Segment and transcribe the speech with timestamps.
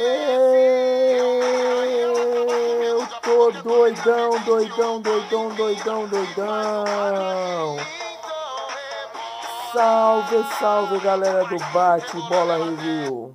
[0.00, 0.06] Eu
[3.20, 7.76] tô doidão, doidão, doidão, doidão, doidão.
[9.72, 13.34] Salve, salve galera do Bate Bola Review.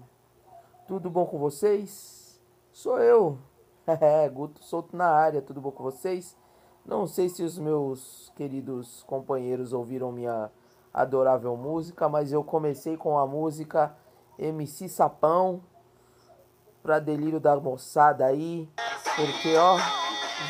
[0.88, 2.42] Tudo bom com vocês?
[2.72, 3.38] Sou eu.
[4.34, 6.38] Guto solto na área, tudo bom com vocês?
[6.86, 10.50] Não sei se os meus queridos companheiros ouviram minha
[10.94, 13.94] adorável música, mas eu comecei com a música
[14.40, 15.62] MC Sapão
[16.84, 18.70] para delírio da moçada aí,
[19.16, 19.78] porque ó,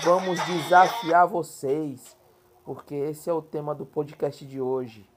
[0.04, 2.18] vamos desafiar vocês,
[2.66, 5.08] porque esse é o tema do podcast de hoje.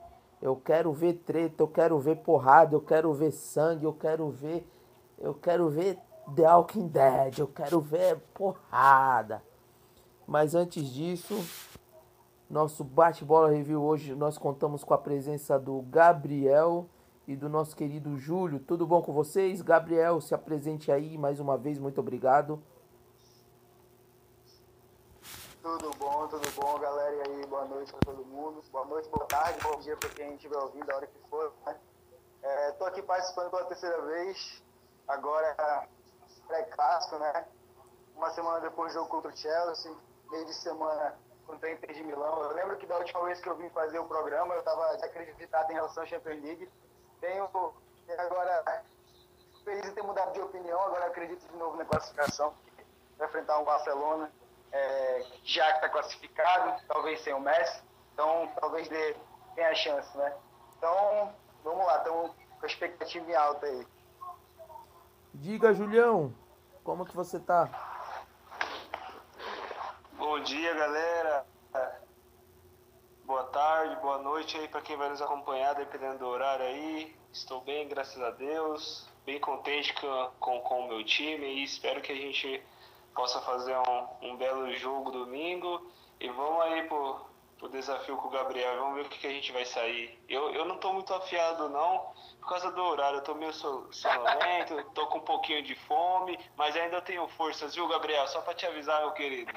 [0.42, 4.68] Eu quero ver treta, eu quero ver porrada, eu quero ver sangue, eu quero ver
[5.18, 5.98] eu quero ver
[6.34, 9.42] The Walking Dead, eu quero ver porrada.
[10.26, 11.34] Mas antes disso,
[12.50, 16.86] nosso bate-bola review hoje nós contamos com a presença do Gabriel
[17.26, 18.60] e do nosso querido Júlio.
[18.60, 19.60] Tudo bom com vocês?
[19.60, 22.62] Gabriel, se apresente aí mais uma vez, muito obrigado.
[25.60, 27.14] Tudo bom, tudo bom, galera?
[27.16, 28.62] E aí, boa noite para todo mundo.
[28.70, 31.52] Boa noite, boa tarde, bom dia para quem estiver ouvindo, a hora que for.
[31.66, 31.76] Né?
[32.42, 34.62] É, aqui participando pela terceira vez.
[35.08, 35.88] Agora,
[36.46, 37.46] pré-clássico, né?
[38.14, 39.92] Uma semana depois do jogo contra o Chelsea,
[40.30, 42.42] meio de semana contra a Inter de Milão.
[42.44, 45.72] Eu lembro que da última vez que eu vim fazer o programa, eu estava desacreditado
[45.72, 46.68] em relação à Champions League.
[47.20, 47.48] Tenho
[48.18, 48.82] agora
[49.64, 52.54] feliz em ter mudado de opinião, agora acredito de novo na classificação.
[53.18, 54.30] Vai enfrentar um Barcelona,
[54.72, 59.16] é, já que está classificado, talvez sem o Messi, então talvez dê,
[59.54, 60.36] tenha chance, né?
[60.76, 63.86] Então, vamos lá, estamos com a expectativa em alta aí.
[65.34, 66.32] Diga, Julião,
[66.84, 67.68] como que você tá?
[70.12, 71.46] Bom dia, galera.
[73.26, 77.12] Boa tarde, boa noite aí para quem vai nos acompanhar, dependendo do horário aí.
[77.32, 79.04] Estou bem, graças a Deus.
[79.24, 82.62] Bem contente com, com, o meu time e espero que a gente
[83.12, 85.90] possa fazer um, um belo jogo domingo.
[86.20, 87.20] E vamos aí pro,
[87.58, 88.78] pro desafio com o Gabriel.
[88.78, 90.16] Vamos ver o que, que a gente vai sair.
[90.28, 93.18] Eu, eu não tô muito afiado, não, por causa do horário.
[93.18, 97.88] Eu tô meio sonolento, tô com um pouquinho de fome, mas ainda tenho forças, viu,
[97.88, 98.28] Gabriel?
[98.28, 99.52] Só para te avisar, meu querido.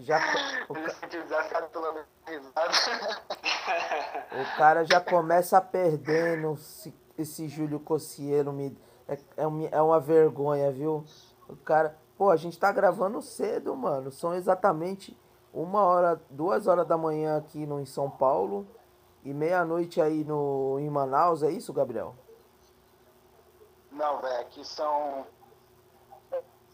[0.00, 0.18] Já,
[0.68, 0.80] o, ca...
[4.32, 6.58] o cara já começa perdendo.
[7.18, 11.04] Esse Júlio Cossieiro me, é, é, é uma vergonha, viu?
[11.48, 11.96] O cara.
[12.16, 14.10] Pô, a gente tá gravando cedo, mano.
[14.10, 15.16] São exatamente
[15.52, 18.66] uma hora, duas horas da manhã aqui no, em São Paulo
[19.24, 21.42] e meia-noite aí no, em Manaus.
[21.42, 22.14] É isso, Gabriel?
[23.90, 24.40] Não, velho.
[24.40, 25.26] Aqui são.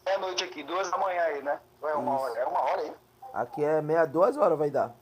[0.05, 1.61] É noite aqui, duas da manhã aí, né?
[1.83, 2.25] Ou é uma Isso.
[2.25, 2.39] hora?
[2.39, 2.95] É uma hora aí?
[3.37, 4.95] Aqui é meia, duas horas vai dar.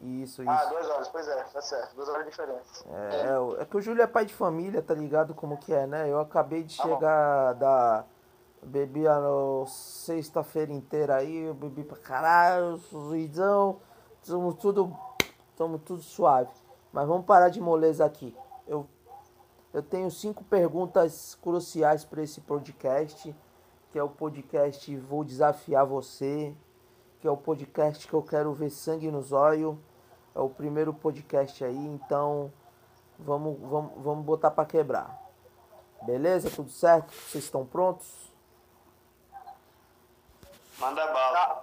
[0.00, 0.50] Isso, isso.
[0.50, 1.94] Ah, duas horas, pois é, tá certo.
[1.94, 2.84] Duas horas de diferença.
[2.88, 3.26] É,
[3.58, 6.08] é, é que o Júlio é pai de família, tá ligado como que é, né?
[6.10, 6.94] Eu acabei de Tá bom.
[6.94, 8.04] chegar da.
[8.64, 9.18] Bebi a
[9.66, 13.80] sexta-feira inteira aí, eu bebi pra caralho, ruizão,
[14.22, 14.96] somos tudo.
[15.56, 16.50] Somos tudo suave.
[16.92, 18.36] Mas vamos parar de moleza aqui.
[18.68, 18.86] Eu,
[19.72, 23.34] eu tenho cinco perguntas cruciais para esse podcast,
[23.92, 26.54] que é o podcast Vou Desafiar Você,
[27.20, 29.76] que é o podcast que eu quero ver sangue nos olhos.
[30.34, 32.50] É o primeiro podcast aí, então
[33.18, 35.20] vamos, vamos, vamos botar para quebrar.
[36.02, 36.50] Beleza?
[36.50, 37.12] Tudo certo?
[37.12, 38.32] Vocês estão prontos?
[40.78, 41.38] Manda bala.
[41.46, 41.62] Tá,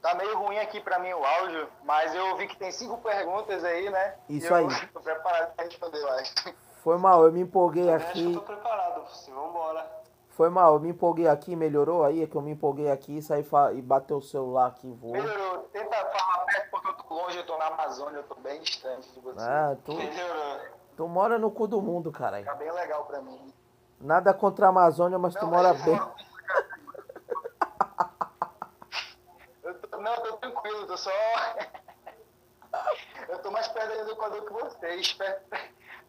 [0.00, 3.62] tá meio ruim aqui pra mim o áudio, mas eu vi que tem cinco perguntas
[3.64, 4.14] aí, né?
[4.30, 4.66] Isso E eu aí.
[4.92, 6.34] Tô preparado pra responder, eu acho.
[6.82, 8.34] Foi mal, eu me empolguei Eu acho que eu aqui.
[8.34, 10.05] tô preparado, assim, vambora.
[10.36, 13.42] Foi mal, eu me empolguei aqui, melhorou aí, é que eu me empolguei aqui, saí
[13.42, 15.14] fa- e bateu o celular aqui e voou.
[15.14, 15.60] Melhorou.
[15.72, 19.10] Tenta falar perto porque eu tô longe, eu tô na Amazônia, eu tô bem distante
[19.12, 19.40] de você.
[19.40, 20.60] Ah, tu, Melhorou.
[20.94, 22.44] tu mora no cu do mundo, caralho.
[22.44, 23.50] Tá bem legal pra mim.
[23.98, 25.98] Nada contra a Amazônia, mas tu Não, mora é- bem.
[29.64, 31.10] Eu tô, não, eu tô tranquilo, eu tô só.
[33.28, 35.14] eu tô mais perto do Equador que vocês.
[35.14, 35.48] Perto,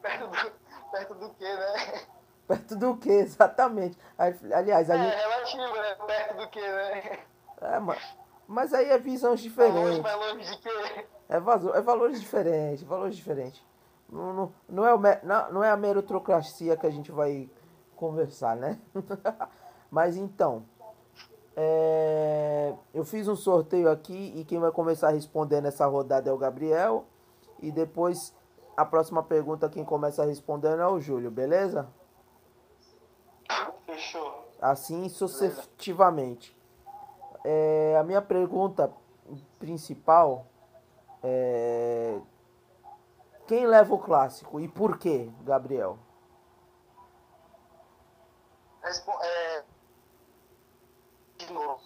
[0.01, 0.51] perto, do,
[0.91, 2.07] perto do que, né?
[2.47, 3.97] Perto do que, exatamente.
[4.17, 5.95] Aliás, a É, relativo, né?
[6.07, 7.19] Perto do que, né?
[7.61, 8.17] É, mas,
[8.47, 9.99] mas aí é visões longe, diferentes.
[9.99, 11.05] vai longe de quê?
[11.29, 13.61] É, vaso- é valores diferentes, valores diferentes.
[14.09, 17.49] Não, não, não, é o não, não é a meritocracia que a gente vai
[17.95, 18.79] conversar, né?
[19.91, 20.63] Mas então,
[21.55, 26.33] é, eu fiz um sorteio aqui e quem vai começar a responder nessa rodada é
[26.33, 27.05] o Gabriel.
[27.59, 28.33] E depois,
[28.77, 31.88] a próxima pergunta, quem começa respondendo é o Júlio, beleza?
[34.62, 36.56] Assim sucessivamente.
[37.44, 38.92] É, a minha pergunta
[39.59, 40.45] principal
[41.24, 42.19] é
[43.48, 45.98] quem leva o clássico e por quê, Gabriel?
[49.21, 49.63] É...
[51.38, 51.81] De novo.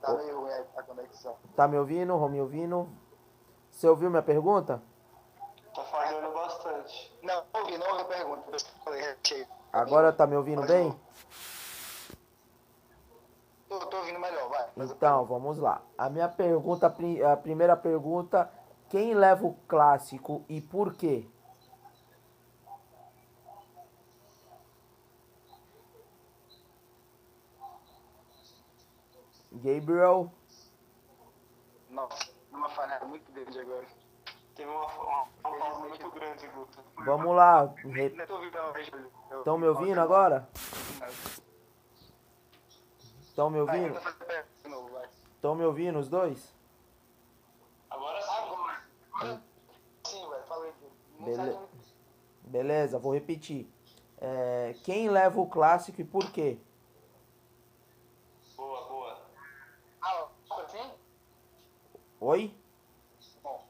[0.00, 1.36] Tá meio ruim a conexão.
[1.56, 2.28] Tá me ouvindo?
[2.28, 2.88] Me ouvindo?
[3.70, 4.80] Você ouviu minha pergunta?
[5.74, 7.12] Tá falhando bastante.
[7.22, 8.50] Não, ouvi, não ouvi a pergunta.
[8.52, 9.16] Eu falei.
[9.72, 10.94] Agora tá me ouvindo bem?
[13.68, 14.68] Tô, tô ouvindo melhor, vai.
[14.78, 15.80] Então, vamos lá.
[15.96, 16.92] A minha pergunta,
[17.32, 18.50] a primeira pergunta,
[18.88, 21.28] quem leva o clássico e por quê?
[29.52, 30.32] Gabriel,
[31.90, 33.86] Nossa, uma falha muito grande agora.
[34.60, 36.78] Teve uma, uma, uma pausa muito grande, Guto.
[36.98, 37.74] vamos lá.
[39.30, 40.46] Eu- Estão me ouvindo agora?
[43.22, 43.98] Estão me ouvindo?
[45.34, 46.54] Estão me ouvindo os dois?
[47.88, 49.40] Agora sim.
[51.20, 51.58] Bele-.
[52.42, 53.66] Beleza, vou repetir.
[54.18, 56.58] É, quem leva o clássico e por quê?
[58.58, 59.22] Boa, boa.
[60.02, 60.28] Ah?
[62.20, 62.54] Oi?
[63.42, 63.66] Bom.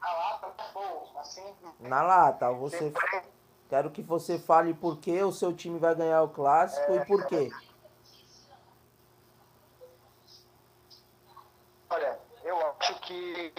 [0.00, 0.80] A lata, pô,
[1.26, 1.54] assim.
[1.80, 2.92] Na lata, você
[3.68, 7.26] quero que você fale por que o seu time vai ganhar o clássico e por
[7.26, 7.50] quê.
[11.90, 13.52] Olha, eu acho que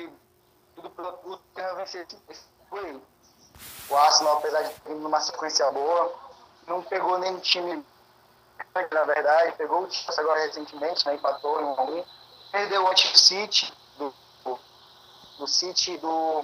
[0.75, 1.39] tudo pelo
[1.83, 2.05] esse
[2.69, 3.01] foi.
[3.89, 6.13] O Arsenal, apesar de ter numa sequência boa,
[6.67, 7.83] não pegou nenhum time,
[8.91, 12.05] na verdade, pegou o Chelsea agora recentemente, né, empatou em 1 a 1
[12.51, 14.13] perdeu o antigo City, do,
[15.37, 16.43] do City, do...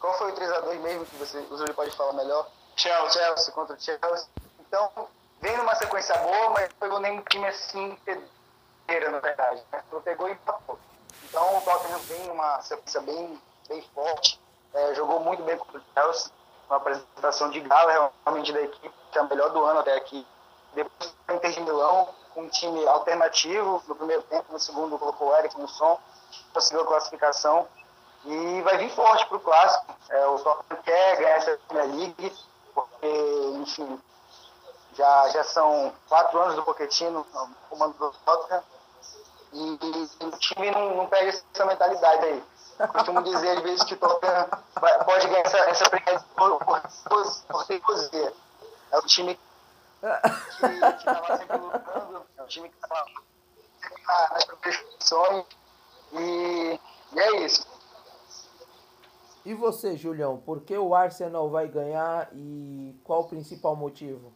[0.00, 2.48] Qual foi o 3x2 mesmo que você, o Júlio pode falar melhor?
[2.76, 3.22] Chelsea.
[3.22, 4.28] Chelsea contra o Chelsea.
[4.60, 5.08] Então,
[5.40, 9.62] vem numa sequência boa, mas não pegou nenhum time assim inteiro, na verdade.
[9.72, 9.82] Né?
[9.90, 10.78] Não pegou e empatou.
[11.24, 14.40] Então, o Tottenham vem numa sequência bem, bem forte.
[14.72, 16.32] É, jogou muito bem contra o Chelsea.
[16.68, 20.26] Uma apresentação de gala realmente da equipe, que é a melhor do ano até aqui.
[20.74, 23.82] Depois, o Inter de Milão, com um time alternativo.
[23.88, 25.98] No primeiro tempo, no segundo, colocou o Eric no som.
[26.52, 27.66] Conseguiu a classificação.
[28.24, 29.94] E vai vir forte para o clássico.
[30.10, 32.36] É, o Tottenham quer ganhar essa Premier League,
[32.74, 33.06] porque,
[33.56, 34.00] enfim,
[34.96, 37.24] já, já são quatro anos do Pochettino
[37.70, 38.62] comando do Tottenham.
[39.52, 39.78] E,
[40.20, 42.44] e o time não, não pega essa mentalidade aí.
[42.92, 44.48] Costumo dizer às vezes que o Tottenham
[44.80, 48.10] vai- pode ganhar essa, essa Premier por, por, por, por.
[48.90, 49.34] É o time
[50.00, 55.46] que estava sempre lutando, é um time que estava sempre na- nas competições.
[56.12, 56.80] E,
[57.12, 57.66] e é isso.
[59.48, 64.30] E você, Julião, por que o Arsenal vai ganhar e qual o principal motivo?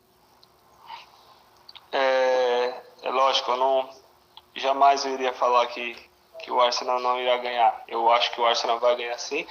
[1.93, 3.91] É, é lógico, eu não
[4.55, 5.95] jamais iria falar que,
[6.39, 7.85] que o Arsenal não irá ganhar.
[7.87, 9.47] Eu acho que o Arsenal vai ganhar sim,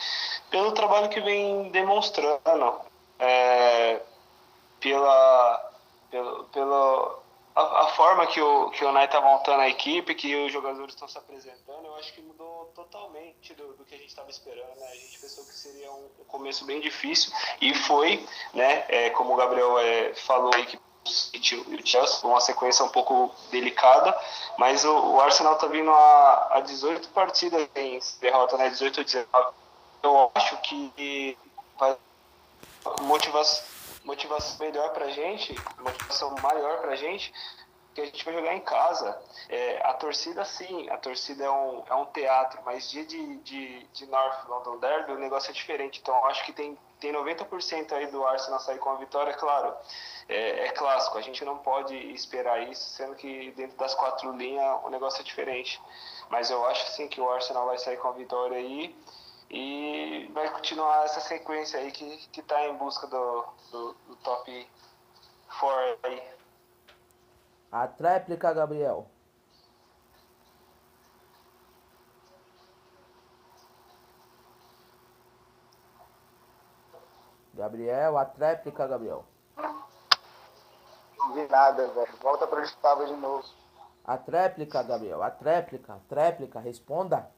[0.50, 2.82] pelo trabalho que vem demonstrando,
[3.20, 4.02] é,
[4.80, 5.72] pela,
[6.10, 7.20] pelo, pela
[7.62, 10.94] a, a forma que o que o United está montando a equipe, que os jogadores
[10.94, 14.76] estão se apresentando, eu acho que mudou totalmente do, do que a gente estava esperando.
[14.76, 14.88] Né?
[14.88, 18.86] A gente pensou que seria um, um começo bem difícil e foi, né?
[18.88, 24.18] É, como o Gabriel é, falou aí que o Chelsea, uma sequência um pouco delicada,
[24.58, 28.70] mas o, o Arsenal está vindo a, a 18 partidas em derrota, né?
[28.70, 29.54] 18 ou 19.
[30.04, 31.38] Eu acho que
[31.78, 31.96] vai
[33.02, 33.64] motivação,
[34.04, 37.34] motivação melhor pra gente, motivação maior pra gente,
[37.94, 39.20] que a gente vai jogar em casa.
[39.50, 43.84] É, a torcida, sim, a torcida é um, é um teatro, mas dia de, de,
[43.94, 46.00] de North London Derby o negócio é diferente.
[46.02, 49.76] Então, acho que tem, tem 90% aí do Arsenal sair com a vitória, claro.
[50.30, 54.80] É, é clássico, a gente não pode esperar isso, sendo que dentro das quatro linhas
[54.84, 55.82] o negócio é diferente.
[56.30, 58.96] Mas eu acho sim que o Arsenal vai sair com a vitória aí e
[60.34, 64.70] vai continuar essa sequência aí que, que tá em busca do, do, do top
[65.60, 66.24] 4 aí.
[67.72, 69.08] A tréplica, Gabriel.
[77.54, 79.26] Gabriel, a tréplica, Gabriel.
[81.18, 82.18] Não vi nada, velho.
[82.22, 83.48] Volta para onde estava de novo.
[84.04, 85.22] A tréplica, Gabriel.
[85.22, 87.30] A tréplica, tréplica, responda.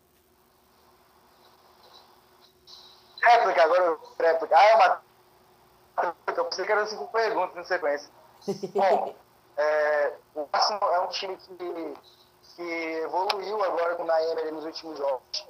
[3.34, 4.58] Réplica, agora réplica.
[4.58, 5.02] Ah, é uma.
[6.36, 8.10] Eu pensei que eram cinco perguntas na sequência.
[8.74, 9.16] Bom,
[9.58, 11.94] é, o Arsenal é um time que,
[12.56, 12.62] que
[13.04, 15.48] evoluiu agora com o Naemer nos últimos jogos.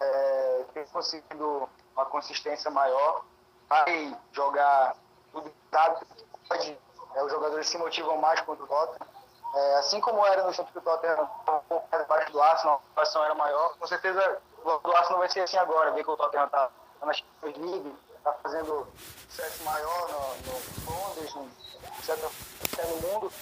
[0.00, 3.24] É, tem conseguido uma consistência maior.
[3.68, 4.96] Vai jogar
[5.32, 6.78] tudo sabe que pode.
[7.14, 9.08] É, os jogadores se motivam mais contra o Tottenham.
[9.54, 12.76] É, assim como era no tempo que o Tottenham um pouco mais abaixo do Arsenal,
[12.76, 13.76] a situação era maior.
[13.78, 17.06] Com certeza o do Arsenal vai ser assim agora, ver que o Tottenham está tá
[17.06, 18.86] na Champions League, tá fazendo
[19.28, 23.32] sucesso maior no, no Londres, no, no mundo,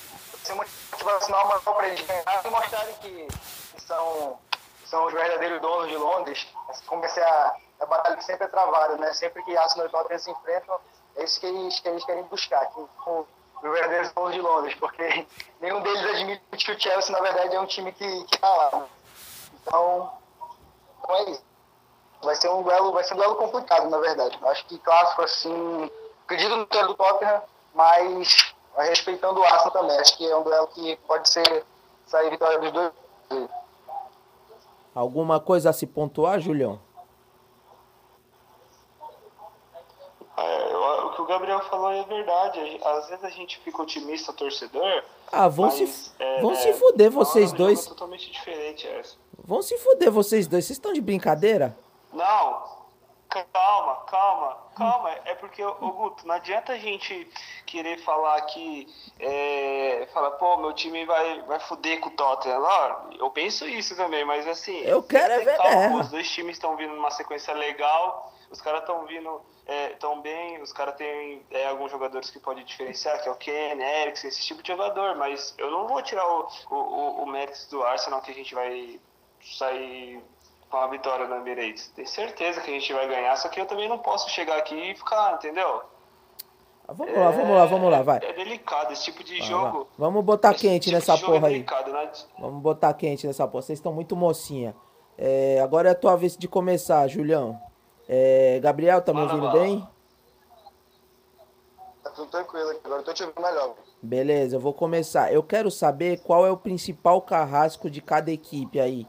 [0.42, 3.28] ser motivacional maior para eles ganhar e mostrarem que,
[3.78, 4.38] são,
[4.84, 6.46] são os verdadeiros donos de Londres.
[6.86, 9.12] Comecei a, a batalha que sempre é travada, né?
[9.12, 10.80] Sempre que Arsenal e Tottenham se enfrentam,
[11.16, 13.26] é isso que eles, que eles querem buscar, que, os
[13.62, 15.26] verdadeiros donos de Londres, porque
[15.60, 18.70] nenhum deles admite que o Chelsea, na verdade, é um time que está lá.
[18.80, 18.86] Né?
[19.62, 20.12] Então,
[21.14, 21.44] é isso.
[22.22, 24.38] Vai ser um duelo, vai ser um duelo complicado, na verdade.
[24.42, 25.90] Acho que clássico, assim,
[26.24, 27.42] acredito no duelo do Tottenham,
[27.74, 29.98] mas respeitando o Arsenal também.
[29.98, 31.64] Acho que é um duelo que pode ser
[32.06, 32.92] sair vitória dos dois.
[34.94, 36.80] Alguma coisa a se pontuar, Julião?
[40.38, 42.80] É, o que o Gabriel falou é verdade.
[42.82, 45.04] Às vezes a gente fica otimista, torcedor.
[45.30, 47.84] Ah, vão, mas, se, é, vão se fuder vocês dois.
[47.84, 49.16] É totalmente diferente essa.
[49.38, 50.64] Vão se fuder vocês dois.
[50.64, 51.76] Vocês estão de brincadeira?
[52.12, 52.76] Não,
[53.28, 55.10] calma, calma, calma.
[55.24, 57.28] É porque, ô Guto, não adianta a gente
[57.66, 58.88] querer falar que.
[59.18, 62.60] É, fala, pô, meu time vai, vai fuder com o Tottenham.
[62.60, 64.78] Não, eu penso isso também, mas assim.
[64.78, 65.56] Eu quero é ver.
[65.56, 70.20] Calma, os dois times estão vindo numa sequência legal, os caras estão vindo é, tão
[70.20, 74.28] bem, os caras têm é, alguns jogadores que podem diferenciar, que é o Ken, Eriksen,
[74.28, 77.82] esse tipo de jogador, mas eu não vou tirar o, o, o, o mérito do
[77.82, 79.00] Arsenal que a gente vai
[79.54, 80.22] sair
[80.68, 81.88] com a vitória no Emirates.
[81.94, 84.74] Tenho certeza que a gente vai ganhar, só que eu também não posso chegar aqui
[84.74, 85.82] e ficar, entendeu?
[86.88, 88.18] Ah, vamos é, lá, vamos lá, vamos lá, vai.
[88.22, 89.88] É delicado esse tipo de jogo.
[89.98, 91.66] Vamos botar quente tipo nessa porra é aí.
[91.92, 92.12] Né?
[92.38, 93.62] Vamos botar quente nessa porra.
[93.62, 94.74] Vocês estão muito mocinha.
[95.18, 97.60] É, agora é a tua vez de começar, Julião.
[98.08, 99.86] É, Gabriel, tá me ouvindo bem?
[102.04, 103.74] Tá tudo tranquilo aqui, agora eu tô te ouvindo melhor.
[104.00, 105.32] Beleza, eu vou começar.
[105.32, 109.08] Eu quero saber qual é o principal carrasco de cada equipe aí.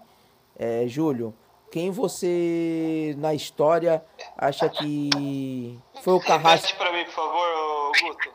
[0.59, 1.35] É, Júlio,
[1.71, 4.03] quem você, na história,
[4.35, 6.67] acha que foi o carrasco...
[6.67, 8.33] Repete pra mim, por favor, Guto.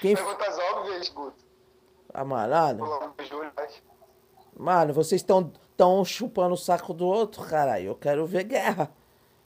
[0.00, 0.14] Quem...
[0.14, 1.44] Perguntas óbvias, Guto.
[2.12, 2.82] Amarado?
[4.56, 7.88] Mano, vocês estão tão chupando o saco do outro, caralho.
[7.88, 8.90] Eu quero ver guerra.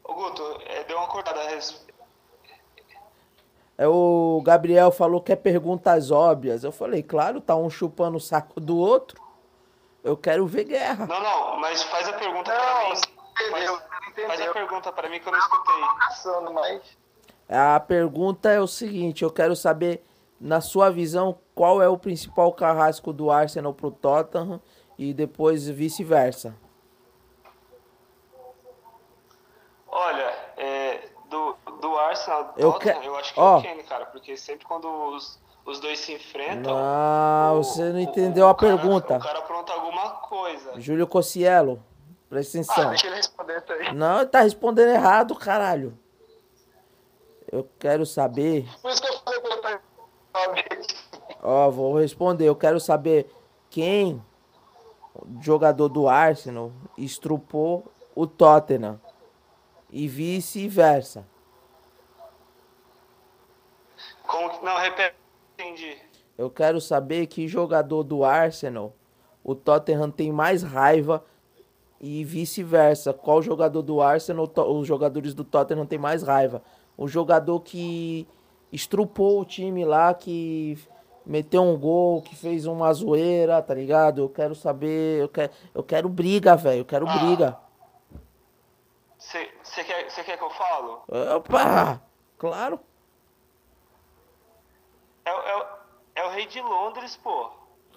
[0.05, 1.41] Ô, Guto, é, deu uma cortada.
[3.77, 6.63] É, o Gabriel falou que é perguntas óbvias.
[6.63, 9.28] Eu falei, claro, tá um chupando o saco do outro.
[10.03, 11.07] Eu quero ver guerra.
[11.07, 13.01] Não, não, mas faz a pergunta não, pra mim.
[13.49, 15.75] Entendeu, faz, faz a pergunta pra mim que eu não escutei.
[16.53, 16.99] Mas...
[17.49, 20.05] A pergunta é o seguinte, eu quero saber,
[20.41, 24.61] na sua visão, qual é o principal carrasco do Arsenal pro Tottenham
[24.99, 26.55] e depois vice-versa.
[29.91, 33.07] Olha, é, do, do Arsenal, eu, Tottenham, que...
[33.07, 33.45] eu acho que oh.
[33.45, 36.75] é o Kane, cara, porque sempre quando os os dois se enfrentam.
[36.75, 39.17] O, você não entendeu o, a cara, pergunta.
[39.17, 40.81] O cara apronta alguma coisa.
[40.81, 41.83] Júlio Cossielo,
[42.31, 42.87] presta atenção.
[42.87, 43.95] Ah, deixa ele responder isso aí.
[43.95, 45.99] Não, tá respondendo errado, caralho.
[47.53, 48.67] Eu quero saber.
[48.81, 49.81] Por isso que eu falei pra
[51.43, 52.47] Ó, vou responder.
[52.47, 53.31] Eu quero saber
[53.69, 54.25] quem,
[55.41, 58.99] jogador do Arsenal, estrupou o Tottenham.
[59.91, 61.27] E vice-versa.
[64.27, 64.65] Como que.
[64.65, 65.15] Não, repete
[65.59, 65.97] Entendi.
[66.37, 68.95] Eu quero saber que jogador do Arsenal
[69.43, 71.25] o Tottenham tem mais raiva
[72.01, 73.13] e vice-versa.
[73.13, 76.63] Qual jogador do Arsenal os jogadores do Tottenham têm mais raiva?
[76.97, 78.27] O jogador que
[78.73, 80.79] estrupou o time lá, que
[81.27, 84.21] meteu um gol, que fez uma zoeira, tá ligado?
[84.21, 87.19] Eu quero saber, eu quero, eu quero briga, velho, eu quero ah.
[87.19, 87.59] briga.
[89.19, 91.03] Você quer, quer que eu falo?
[91.37, 92.01] Opa!
[92.39, 92.79] Claro.
[95.25, 95.67] É, é,
[96.17, 97.51] é o rei de Londres, pô.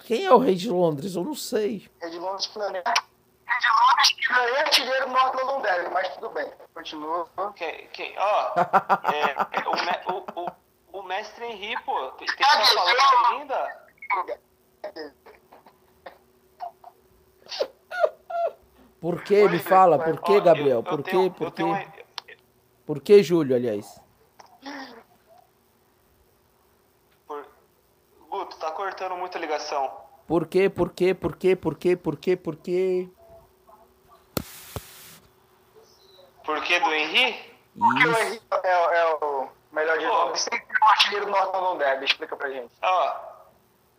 [0.06, 1.16] Quem é o rei de Londres?
[1.16, 1.88] Eu não sei.
[2.02, 2.62] Rei de Londres é.
[2.62, 6.52] Rei de Londres que não é artilheiro Norte Londres, mas tudo bem.
[6.74, 7.30] Continua.
[7.56, 7.88] Quem?
[7.94, 8.54] quem ó,
[9.14, 12.12] é, é, o, o, o, mestre Henri, pô.
[12.14, 12.44] Tem, que
[13.32, 13.88] ainda?
[19.00, 19.48] Por que?
[19.50, 20.82] Me fala, por que, Gabriel?
[20.82, 21.30] Por que?
[21.30, 21.64] Por que?
[22.88, 24.02] Por que, Júlio, aliás?
[28.52, 29.90] Guto, tá cortando muita ligação.
[30.28, 30.70] Por quê?
[30.70, 31.14] Por quê?
[31.14, 31.56] Por quê?
[31.56, 31.96] Por quê?
[31.96, 32.36] Por quê?
[32.36, 33.10] Por quê?
[36.44, 37.56] Por que do Henry?
[37.78, 40.42] Porque o Henry é, é, o melhor de todos.
[40.42, 42.06] Sempre o artilheiro do Norte não deve.
[42.06, 42.74] Explica pra gente.
[42.82, 43.16] Ó,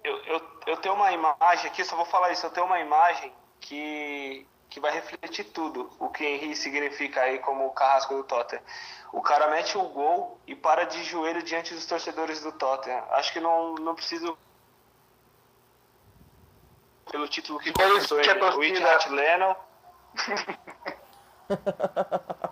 [0.04, 2.44] eu, eu, eu tenho uma imagem aqui, só vou falar isso.
[2.44, 7.66] Eu tenho uma imagem que que vai refletir tudo o que Henry significa aí como
[7.66, 8.62] o carrasco do Tottenham.
[9.12, 13.04] O cara mete o gol e para de joelho diante dos torcedores do Tottenham.
[13.10, 14.36] Acho que não, não preciso
[17.10, 19.54] pelo título que conquistou ele, o Itchat Lennon.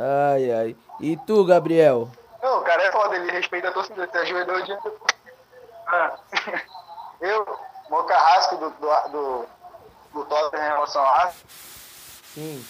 [0.00, 0.76] Ai, ai.
[1.00, 2.08] E tu, Gabriel?
[2.40, 4.78] Não, o cara é foda, ele respeita a torcida, você ajoelhou o dia
[5.88, 6.16] ah.
[7.20, 7.58] Eu,
[7.90, 9.46] meu carrasco do, do, do,
[10.12, 11.46] do Tottenham em relação ao Arsenal.
[12.34, 12.66] Sim.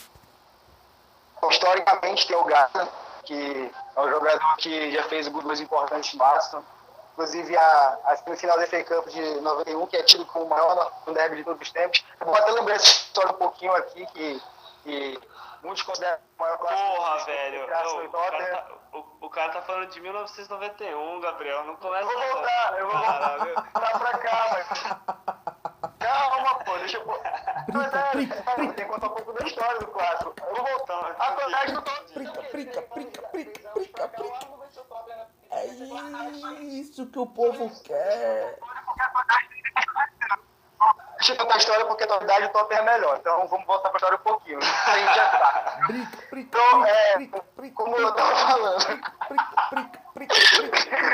[1.51, 2.89] Historicamente tem o Gata,
[3.25, 6.65] que é um jogador que já fez gols importantes no Arsenal.
[7.13, 10.93] Inclusive a, a semifinal da FA Cup de 91, que é tido como o maior
[11.13, 12.05] derby de todos os tempos.
[12.21, 14.43] Eu vou até lembrar essa história um pouquinho aqui, que,
[14.85, 15.21] que
[15.63, 16.97] muitos consideram o maior clássico.
[16.97, 17.61] Porra, velho.
[17.61, 21.65] Não, o, cara tá, o, o, cara tá, falando de 1991, Gabriel.
[21.65, 25.89] Não começa Eu vou voltar, eu vou voltar pra cá, mas...
[25.99, 27.07] Calma, pô, deixa eu...
[27.07, 30.35] Mas é, tem que contar um pouco da história do clássico.
[30.39, 31.17] Eu vou voltar.
[31.19, 32.33] A vantagem do Tottenham...
[32.33, 34.59] Prica, prica, prica, prica, prica, prica.
[35.51, 35.67] É
[36.63, 38.59] isso que o povo quer.
[41.29, 43.17] Eu contar a história porque na verdade o Tottenham é melhor.
[43.19, 44.59] Então vamos voltar para a história um pouquinho.
[46.33, 47.29] Então, é,
[47.75, 49.01] como eu tava falando.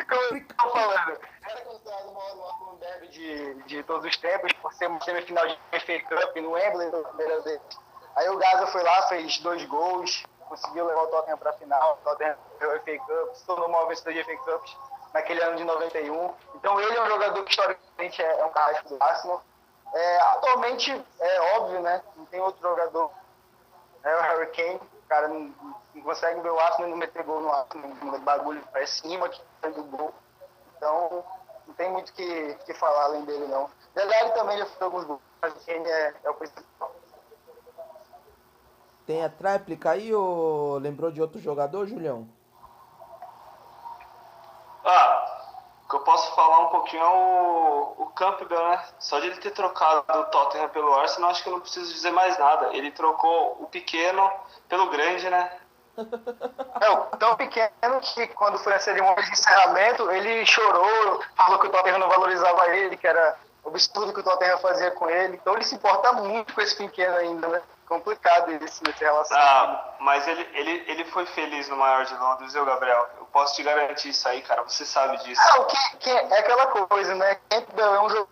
[0.08, 1.18] Como eu tava falando.
[1.48, 5.58] Era considerado o maior derby de, de todos os tempos, por ser uma semifinal de
[5.80, 7.60] FA Cup no Wembley na primeira vez.
[8.16, 11.94] Aí o Gaza foi lá, fez dois gols, conseguiu levar o Tottenham para a final.
[11.94, 14.76] O Tottenham ganhou o FA Cup, se tornou o maior vencedor de FA Cups
[15.12, 16.34] naquele ano de 91.
[16.54, 19.42] Então ele é um jogador que historicamente é, é um carrasco do Arsenal.
[19.94, 22.02] É, atualmente, é óbvio, né?
[22.16, 23.10] Não tem outro jogador.
[24.02, 24.80] É o Harry Kane.
[25.04, 25.54] O cara não,
[25.94, 27.90] não consegue ver o Arsenal não meter gol no Arsenal.
[28.02, 30.12] Um bagulho para cima que sai do gol.
[30.76, 31.24] Então,
[31.66, 33.70] não tem muito o que, que falar além dele, não.
[33.94, 36.92] Dele também já fez alguns gols, mas o Kane é, é o principal.
[39.06, 42.26] Tem a tréplica aí ou lembrou de outro jogador, Julião?
[44.84, 45.33] Ah,
[45.84, 48.82] o que eu posso falar um pouquinho é o, o Campbell, né?
[48.98, 52.10] Só de ele ter trocado o Tottenham pelo Arsenal, acho que eu não preciso dizer
[52.10, 52.74] mais nada.
[52.74, 54.30] Ele trocou o pequeno
[54.68, 55.58] pelo grande, né?
[56.80, 61.70] É, tão pequeno que quando foi a cerimônia de encerramento, ele chorou, falou que o
[61.70, 65.36] Tottenham não valorizava ele, que era absurdo que o Tottenham fazia com ele.
[65.36, 67.62] Então ele se importa muito com esse pequeno ainda, né?
[67.86, 69.38] Complicado isso nessa relação.
[69.38, 73.08] Ah, mas ele, ele, ele foi feliz no maior de Londres, viu, Gabriel?
[73.18, 74.62] Eu posso te garantir isso aí, cara.
[74.62, 75.40] Você sabe disso.
[75.40, 77.36] Ah, o que, que é aquela coisa, né?
[77.48, 78.26] Campbell é um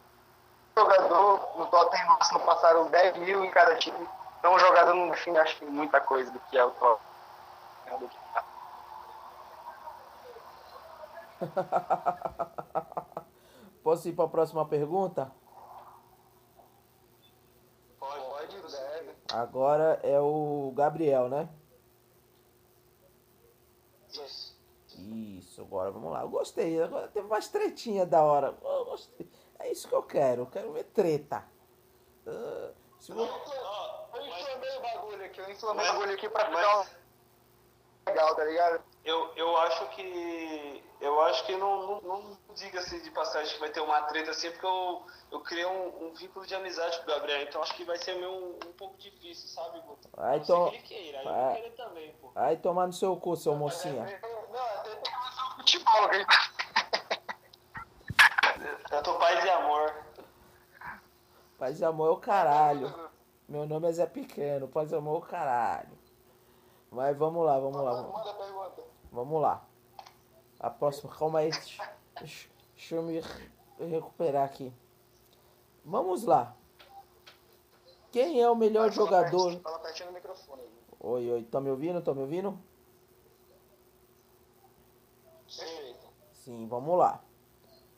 [0.76, 4.08] jogador no Tottenham não passaram 10 mil em cada time.
[4.38, 7.12] Então, um jogador não define, acho que muita coisa do que é o Tottenham.
[13.82, 15.30] Posso ir para a próxima pergunta?
[19.32, 21.48] Agora é o Gabriel, né?
[24.10, 24.52] Isso.
[24.98, 26.20] Isso, agora vamos lá.
[26.20, 26.80] Eu gostei.
[26.82, 28.54] Agora teve mais tretinha da hora.
[28.62, 29.28] Eu gostei.
[29.58, 30.42] É isso que eu quero.
[30.42, 31.44] Eu quero ver treta.
[32.26, 33.26] Uh, se eu, eu
[34.26, 35.40] inflamei o bagulho aqui.
[35.40, 36.86] Eu inflamei o bagulho aqui pra ficar
[38.06, 38.84] legal, tá ligado?
[39.04, 40.84] Eu, eu acho que.
[41.00, 44.30] Eu acho que não, não, não diga assim de passagem que vai ter uma treta
[44.30, 47.74] assim, porque eu, eu criei um, um vínculo de amizade com o Gabriel, então acho
[47.74, 50.08] que vai ser meio um, um pouco difícil, sabe, Guto?
[50.16, 50.70] Ai, to...
[50.70, 52.30] que ele queira, aí eu querer também, pô.
[52.36, 54.04] Ai, tomar no seu cu, seu mocinha.
[54.04, 56.08] Não, tem que começar o futebol,
[58.92, 59.92] Eu tô paz e amor.
[61.58, 63.10] Paz e amor é o caralho.
[63.48, 66.01] Meu nome é Zé Pequeno, paz e amor é o caralho.
[66.92, 67.92] Mas vamos lá, vamos lá.
[68.02, 69.64] Vamos, vamos lá.
[70.60, 71.50] A próxima, calma aí.
[71.50, 73.20] Deixa, deixa eu me
[73.78, 74.70] recuperar aqui.
[75.82, 76.54] Vamos lá.
[78.12, 79.52] Quem é o melhor fala jogador?
[79.52, 80.62] Perto, fala pertinho microfone.
[81.00, 82.02] Oi, oi, tá me ouvindo?
[82.02, 82.58] Tá me ouvindo?
[85.48, 85.96] Sim.
[86.34, 87.24] Sim, vamos lá.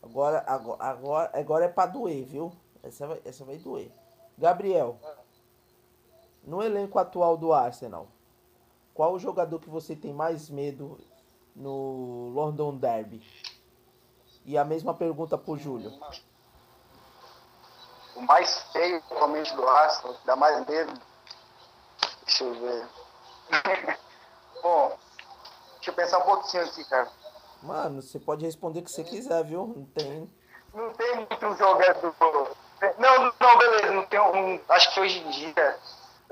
[0.01, 2.53] Agora, agora, agora, agora é pra doer, viu?
[2.81, 3.91] Essa vai, essa vai doer.
[4.39, 4.99] Gabriel,
[6.45, 8.07] no elenco atual do Arsenal,
[8.95, 10.99] qual o jogador que você tem mais medo
[11.55, 13.21] no London Derby?
[14.45, 15.93] E a mesma pergunta pro Júlio.
[18.15, 20.93] O mais feio, atualmente, do Arsenal, dá mais medo.
[22.25, 22.89] Deixa eu ver.
[24.63, 24.97] Bom,
[25.77, 27.11] deixa eu pensar um pouquinho aqui, cara.
[27.63, 29.67] Mano, você pode responder o que você quiser, viu?
[29.75, 30.31] Não tem.
[30.73, 32.15] Não tem muito jogador.
[32.99, 34.61] Não, não, beleza, não tem um.
[34.69, 35.79] Acho que hoje em dia.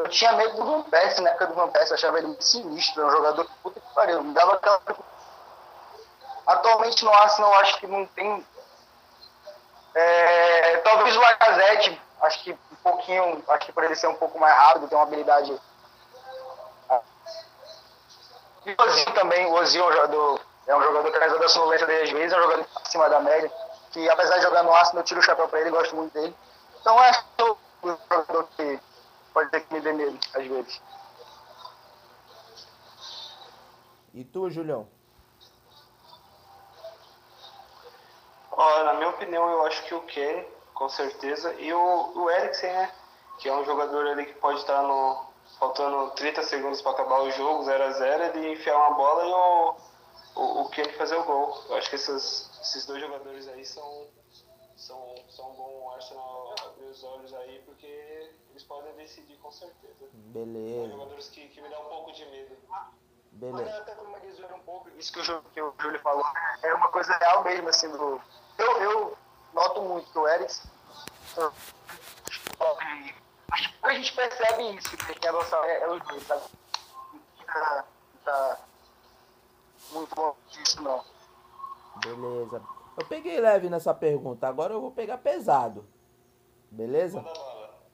[0.03, 3.11] Eu tinha medo do Van Persie, na época do Van Persie, achava ele sinistro, um
[3.11, 4.81] jogador puta que pariu, me dava aquela
[6.45, 8.45] Atualmente no Arsenal acho que não tem.
[9.95, 14.41] É, talvez o Lacazette, acho que um pouquinho, acho que por ele ser um pouco
[14.41, 15.57] mais rápido, tem uma habilidade.
[18.67, 21.49] E o Ozil também, o Ozil é um jogador, é um jogador que apesar da
[21.49, 23.53] sonolência dele às vezes, é um jogador acima da média,
[23.93, 26.35] que apesar de jogar no Arsenal, eu tiro o chapéu para ele, gosto muito dele.
[26.81, 27.45] Então acho que é
[27.87, 28.81] um jogador que
[29.33, 30.81] pode ter que me dê medo às vezes.
[34.14, 34.87] E tu, Julião?
[38.51, 42.71] Ó, na minha opinião, eu acho que o Ken, com certeza, e o, o Eriksen,
[42.71, 42.92] né?
[43.38, 45.25] Que é um jogador ali que pode estar no.
[45.59, 49.33] faltando 30 segundos para acabar o jogo, 0 a 0 ele enfiar uma bola e
[49.33, 49.77] o,
[50.37, 51.64] o, o Ken fazer o gol.
[51.71, 54.07] Eu acho que esses, esses dois jogadores aí são,
[54.83, 57.87] são, são bom Arsenal abrir os olhos aí, porque
[58.51, 60.11] eles podem decidir com certeza.
[60.11, 62.57] São Beleza, jogadores que, que me dão um pouco de medo.
[62.68, 62.88] Mas
[63.33, 63.79] beleza.
[63.79, 66.25] até como dizer um pouco isso que o, que o Júlio falou,
[66.62, 68.21] é uma coisa real mesmo, assim, do...
[68.59, 69.18] Eu, eu
[69.55, 70.53] noto muito que o Eric...
[73.53, 76.42] Acho que a gente percebe isso, que quem é, nossa, é, é os dois, sabe?
[77.47, 77.85] Tá,
[78.25, 78.59] tá
[79.92, 81.05] muito bom disso, não.
[81.97, 82.82] Beleza.
[82.97, 85.87] Eu peguei leve nessa pergunta, agora eu vou pegar pesado.
[86.71, 87.25] Beleza?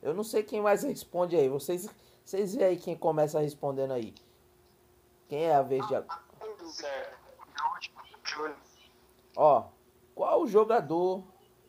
[0.03, 1.49] Eu não sei quem mais responde aí.
[1.49, 1.89] Vocês,
[2.25, 4.15] vocês veem aí quem começa respondendo aí.
[5.29, 6.21] Quem é a vez de agora?
[9.37, 9.65] Ó,
[10.15, 11.23] qual o jogador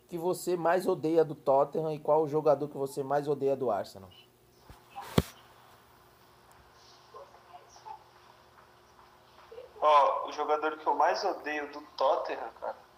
[0.07, 3.69] que você mais odeia do Tottenham e qual o jogador que você mais odeia do
[3.69, 4.09] Arsenal?
[9.81, 12.88] Ó, o jogador que eu mais odeio do Tottenham, cara.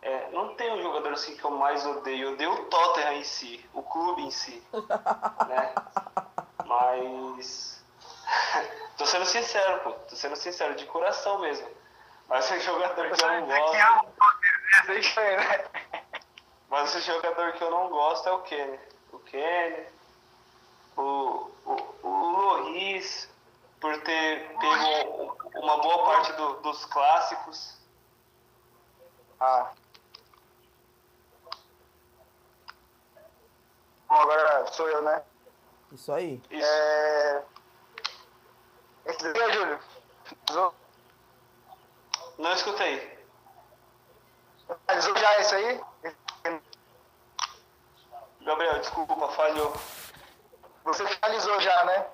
[0.00, 2.28] É, não tem um jogador assim que eu mais odeio.
[2.28, 4.62] Eu odeio o Tottenham em si, o clube em si.
[5.48, 5.74] né?
[6.64, 7.82] Mas.
[8.96, 9.92] tô sendo sincero, pô.
[9.92, 11.68] Tô sendo sincero, de coração mesmo.
[12.28, 13.74] Mas é jogador que eu não gosto.
[13.74, 15.64] É aí, né?
[16.68, 18.78] Mas esse jogador que eu não gosto é o Kenny.
[19.12, 19.86] O Kenny.
[20.96, 23.28] O, o, o Loris,
[23.80, 27.78] por ter pego uma boa parte do- dos clássicos.
[29.40, 29.70] Ah.
[34.08, 35.22] Bom, agora sou eu, né?
[35.92, 36.42] Isso aí.
[36.50, 36.66] Isso.
[36.66, 37.42] É...
[39.06, 39.78] Esse daí é Júlio.
[40.52, 40.74] Zou-
[42.38, 43.18] Não escutei.
[44.86, 45.80] Finalizou já esse aí?
[48.42, 49.72] Gabriel, desculpa, falhou.
[50.84, 52.06] Você finalizou já, né?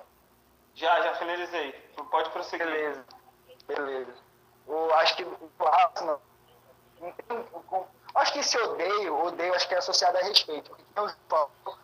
[0.73, 1.71] Já, já finalizei.
[2.11, 2.65] Pode prosseguir.
[2.65, 3.05] Beleza.
[3.67, 4.13] Beleza.
[4.67, 5.51] Eu acho que o
[6.05, 6.19] não
[8.15, 10.69] Acho que esse odeio, odeio, acho que é associado a respeito.
[10.69, 11.74] Porque tem os o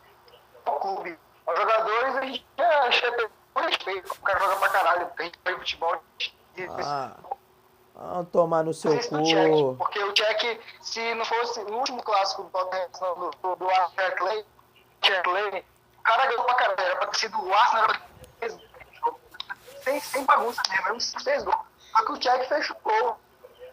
[0.81, 1.17] clube.
[1.47, 4.11] Os jogadores, a gente é, que é por respeito.
[4.11, 5.11] O cara joga pra caralho.
[5.17, 6.03] A gente vai futebol.
[6.19, 6.31] e-
[6.83, 7.11] Ah,
[7.95, 9.75] vamos tomar no seu cu.
[9.77, 12.89] porque o Tchek, se não fosse o último clássico do Tottenham,
[13.41, 14.45] do, do, Arsenal Clay,
[15.23, 15.65] Clay,
[15.99, 18.01] o cara ganhou pra caralho, era pra ter sido o Arsenal, era pra
[18.39, 18.71] ter sido
[19.83, 21.57] sem, sem bagunça mesmo, era uns seis gols.
[21.91, 23.17] Só que o Tchek fechou o gol.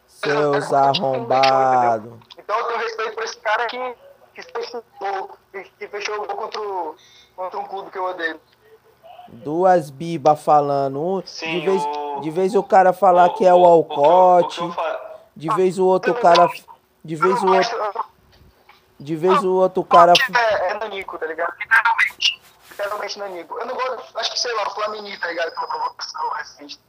[0.06, 2.12] Seus arrombados.
[2.36, 3.96] Então eu tenho respeito por esse cara que,
[4.42, 5.38] que fechou o gol,
[5.78, 6.96] que, fechou o gol contra, o,
[7.34, 8.40] contra um clube que eu odeio.
[9.28, 11.00] Duas bibas falando.
[11.00, 13.94] Um, Sim, de, vez, o- de vez o cara falar que é o o que
[13.94, 14.60] eu- o Alcote.
[15.36, 16.48] De vez o outro cara.
[17.04, 18.04] De vez o outro.
[18.98, 20.12] De vez o outro cara.
[20.34, 21.52] É, é Nanico, tá ligado?
[21.58, 22.40] Literalmente.
[22.70, 23.58] Literalmente Nanico.
[23.58, 25.50] Eu não gosto, acho que sei lá, o Flamini, tá ligado?
[25.50, 26.80] Que é uma provocação recente.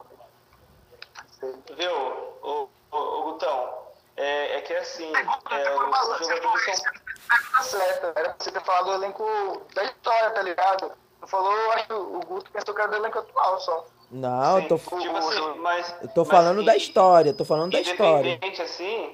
[1.77, 1.95] Viu,
[2.43, 3.69] o, o, o Gutão?
[4.17, 7.08] É, é que assim, é, os jogadores são.
[7.29, 8.05] Tá certo.
[8.15, 9.25] Era pra você ter falado o elenco
[9.73, 10.91] da história, tá ligado?
[11.21, 13.85] Não falou, eu acho que o Guto pensou que era do elenco atual só.
[14.11, 17.33] Não, eu tô, Sim, tipo assim, mas, eu tô mas falando da história.
[17.33, 18.31] Tô falando da história.
[18.31, 19.13] Independente assim,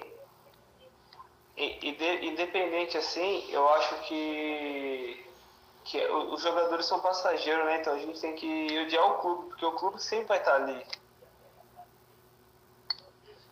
[1.57, 5.25] independente assim, eu acho que
[5.85, 7.79] que os jogadores são passageiros, né?
[7.79, 10.85] Então a gente tem que odiar o clube, porque o clube sempre vai estar ali.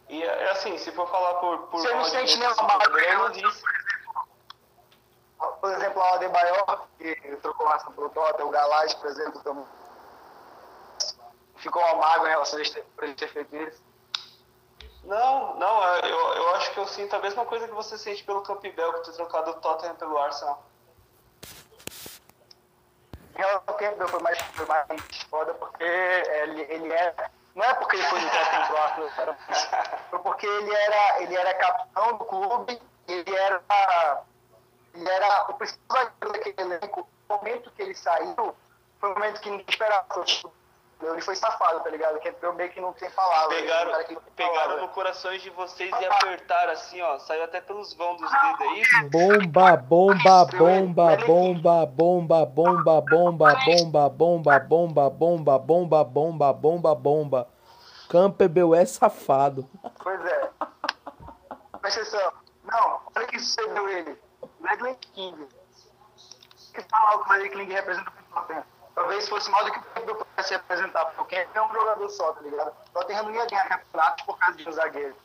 [0.09, 3.23] E é assim, se for falar por por Você não sente nenhuma jogadores, eu não
[3.23, 3.63] mágoa, disse.
[5.59, 9.65] Por exemplo, a Adebayor, que trocou raça pro Tota, o Galaz, por exemplo, também.
[11.57, 13.81] Ficou uma mágoa em relação a ele ter, ter feito isso.
[15.03, 18.23] Não, não, é, eu, eu acho que eu sinto a mesma coisa que você sente
[18.23, 20.63] pelo Campbell, por ter trocado o Tottenham pelo Arsenal.
[23.67, 24.87] Ao Campbell foi mais, foi mais
[25.29, 27.31] foda porque ele, ele era.
[27.53, 29.35] Não é porque ele foi do Tottenham pro Arsenal,
[30.09, 33.61] foi porque ele era, ele era capitão do clube, ele era,
[34.93, 37.07] ele era o principal zagueiro daquele elenco.
[37.27, 38.55] O momento que ele saiu
[38.99, 40.05] foi um momento que ninguém esperava.
[40.23, 40.51] Tipo,
[41.01, 42.19] ele foi safado, tá ligado?
[42.19, 43.59] Que eu meio que não tem palavras.
[43.59, 44.81] Pegaram, um cara que não tem pegaram palavras.
[44.81, 47.19] no corações de vocês e apertaram assim, ó.
[47.19, 49.09] Saiu até pelos vãos dos dedos, é isso?
[49.09, 57.47] Bomba, bomba, bomba, bomba, bomba, bomba, bomba, bomba, bomba, bomba, bomba, bomba, bomba, bomba, bomba.
[58.09, 59.67] Campbell é safado.
[60.01, 60.49] Pois é.
[61.81, 62.33] Presta atenção.
[62.63, 64.22] Não, olha que sucedeu ele.
[64.63, 65.47] Ledley King.
[66.73, 68.65] Que fala o que o Ledley King representa o Tottenham.
[68.95, 72.41] Talvez fosse mal do que o Campbell se apresentar, porque é um jogador só, tá
[72.41, 72.69] ligado?
[72.69, 75.15] O Tottenham não ia ganhar campeonato por causa de um zagueiro.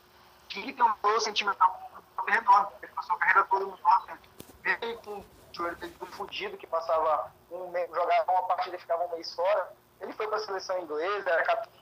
[0.49, 4.19] Que ter um gol sentimental Tottenham, ele passou a carreira toda no Tottenham.
[4.63, 9.15] Ele com o joelho dele confundido, que passava um jogava uma partida e ficava um
[9.15, 9.71] mês fora.
[10.01, 11.79] Ele foi pra seleção inglesa, era capitão.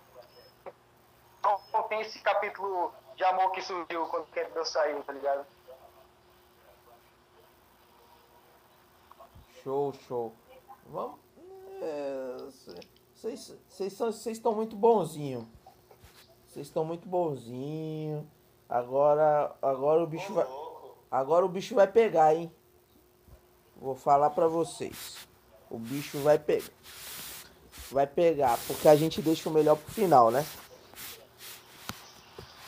[1.39, 5.45] Então tem esse capítulo de amor que surgiu quando o Campbell saiu, tá ligado?
[9.67, 10.33] Show, show.
[10.85, 11.19] Vamos.
[13.13, 15.45] Vocês é, estão muito bonzinho.
[16.47, 18.25] Vocês estão muito bonzinho.
[18.69, 20.47] Agora, agora o bicho vai.
[21.11, 22.49] Agora o bicho vai pegar, hein?
[23.75, 25.27] Vou falar pra vocês.
[25.69, 26.71] O bicho vai pegar.
[27.91, 30.45] Vai pegar, porque a gente deixa o melhor pro final, né?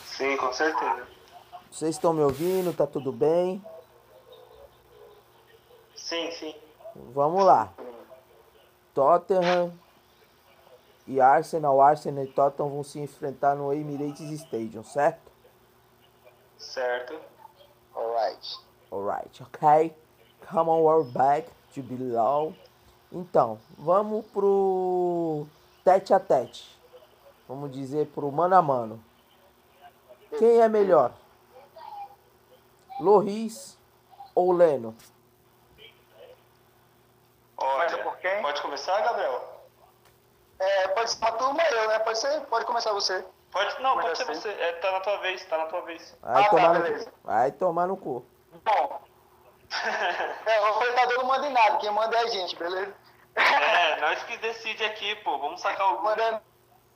[0.03, 1.07] Sim, com certeza.
[1.71, 2.75] Vocês estão me ouvindo?
[2.75, 3.63] Tá tudo bem?
[5.95, 6.68] Sim, sim.
[7.13, 7.73] Vamos lá.
[8.93, 9.73] Tottenham
[11.07, 11.81] e Arsenal.
[11.81, 15.31] Arsenal e Tottenham vão se enfrentar no Emirates Stadium, certo?
[16.57, 17.19] Certo.
[17.95, 18.59] Alright.
[18.91, 19.95] Alright, ok.
[20.51, 22.53] Come on, we're back to below.
[23.11, 25.47] Então, vamos pro
[25.83, 26.77] tete a tete.
[27.47, 29.03] Vamos dizer pro mano a mano.
[30.37, 31.13] Quem é melhor?
[32.99, 33.77] Loris
[34.35, 34.95] ou Leno?
[38.41, 39.59] Pode começar, Gabriel?
[40.59, 41.99] É, pode ser uma turma eu, né?
[41.99, 42.41] Pode ser?
[42.41, 43.23] Pode começar você.
[43.51, 44.49] Pode, não, pode ser você.
[44.49, 46.17] É, tá na tua vez, tá na tua vez.
[46.21, 48.25] Vai, ah, tomar, tá, no, vai tomar no cu.
[48.63, 49.01] Bom.
[50.45, 52.93] é, o apresentador não manda em nada, quem manda é a gente, beleza?
[53.35, 55.37] É, nós que decide aqui, pô.
[55.37, 56.03] Vamos sacar o.
[56.03, 56.41] Manda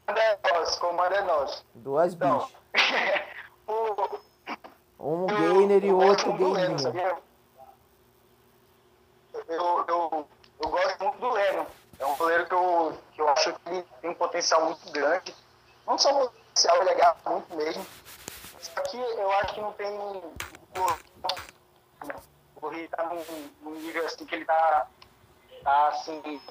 [0.07, 1.65] é nosso, comando é nosso.
[1.75, 3.29] Duas então, bichas.
[4.99, 7.21] um gainer e outro gainer.
[9.47, 10.27] Eu, eu,
[10.63, 11.67] eu gosto muito do Leno.
[11.99, 15.35] É um goleiro que eu, que eu acho que ele tem um potencial muito grande.
[15.85, 17.85] Não só potencial, ele é muito mesmo.
[18.59, 19.93] Só que eu acho que não tem.
[22.61, 23.23] O Rio tá num,
[23.61, 24.87] num, nível assim que ele tá,
[25.63, 26.41] tá assim.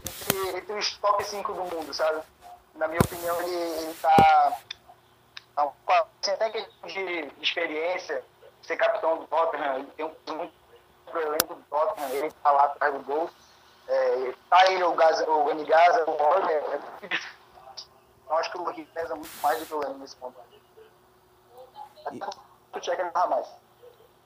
[0.00, 2.22] Entre, entre os top 5 do mundo, sabe?
[2.74, 4.58] Na minha opinião, ele, ele tá.
[5.54, 5.72] tá
[6.22, 8.24] assim, até que de, de experiência,
[8.62, 10.57] ser capitão do Tottenham, ele tem um muito
[11.08, 13.30] pro elenco do Tottenham, ele tá lá atrás do gol.
[13.88, 17.30] É, tá ele, o, Gaza, o Ganigaza, o Horner, é muito difícil.
[18.28, 20.38] Eu acho que o Luiz pesa muito mais do que o Leno nesse ponto.
[22.12, 22.20] E...
[22.74, 23.48] O Tcheca narra mais.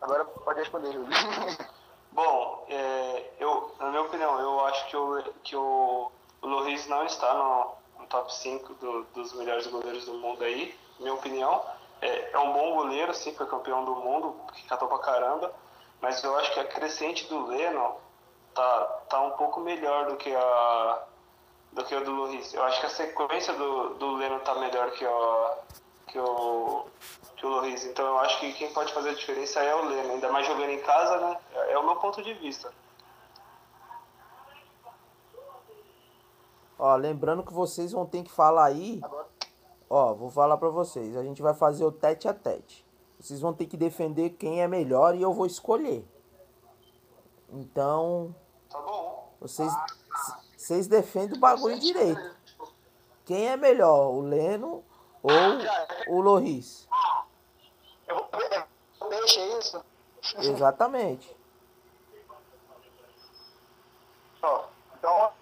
[0.00, 1.08] Agora pode responder, Júlio.
[2.10, 6.10] Bom, é, eu, na minha opinião, eu acho que o, que o,
[6.42, 10.76] o Loris não está no, no top 5 do, dos melhores goleiros do mundo aí,
[10.98, 11.64] minha opinião.
[12.00, 15.54] É, é um bom goleiro, sim, foi campeão do mundo, que catou pra caramba
[16.02, 17.94] mas eu acho que a crescente do Leno
[18.52, 21.04] tá, tá um pouco melhor do que a
[21.72, 22.52] do que o do Luiz.
[22.52, 25.56] Eu acho que a sequência do, do Leno tá melhor que o
[26.08, 26.86] que o
[27.36, 27.86] que o Luiz.
[27.86, 30.70] Então eu acho que quem pode fazer a diferença é o Leno, ainda mais jogando
[30.70, 31.38] em casa, né?
[31.54, 32.72] É, é o meu ponto de vista.
[36.78, 39.00] Ó, lembrando que vocês vão ter que falar aí.
[39.88, 41.16] Ó, vou falar para vocês.
[41.16, 42.84] A gente vai fazer o tete a tete.
[43.22, 46.04] Vocês vão ter que defender quem é melhor e eu vou escolher.
[47.48, 48.34] Então.
[48.68, 49.32] Tá bom.
[49.40, 49.72] Vocês,
[50.56, 52.36] vocês defendem o bagulho direito.
[53.24, 54.84] Quem é melhor, o Leno
[55.22, 55.32] ou
[56.08, 56.88] o Loris?
[58.08, 58.28] Eu
[58.98, 59.84] vou deixar isso.
[60.38, 61.36] Exatamente.
[64.42, 64.64] Ó,
[64.98, 65.32] então.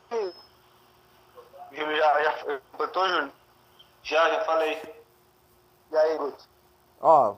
[1.72, 2.60] Júlio, já, já.
[2.76, 3.32] Botou, Júlio?
[4.02, 5.02] Já, já falei.
[5.90, 6.44] E aí, Guto?
[7.00, 7.36] Ó,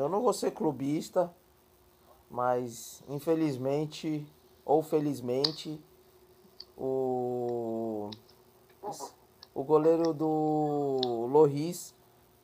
[0.00, 1.32] eu não vou ser clubista,
[2.30, 4.26] mas infelizmente
[4.64, 5.80] ou felizmente
[6.76, 8.10] o
[9.54, 11.94] o goleiro do Loris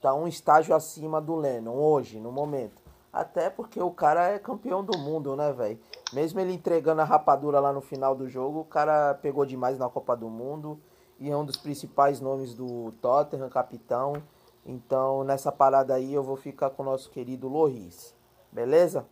[0.00, 2.82] tá um estágio acima do Lennon hoje, no momento.
[3.12, 5.78] Até porque o cara é campeão do mundo, né, velho?
[6.12, 9.88] Mesmo ele entregando a rapadura lá no final do jogo, o cara pegou demais na
[9.88, 10.78] Copa do Mundo
[11.18, 14.22] e é um dos principais nomes do Tottenham, capitão.
[14.66, 18.12] Então, nessa parada aí, eu vou ficar com o nosso querido Loris.
[18.50, 19.06] Beleza?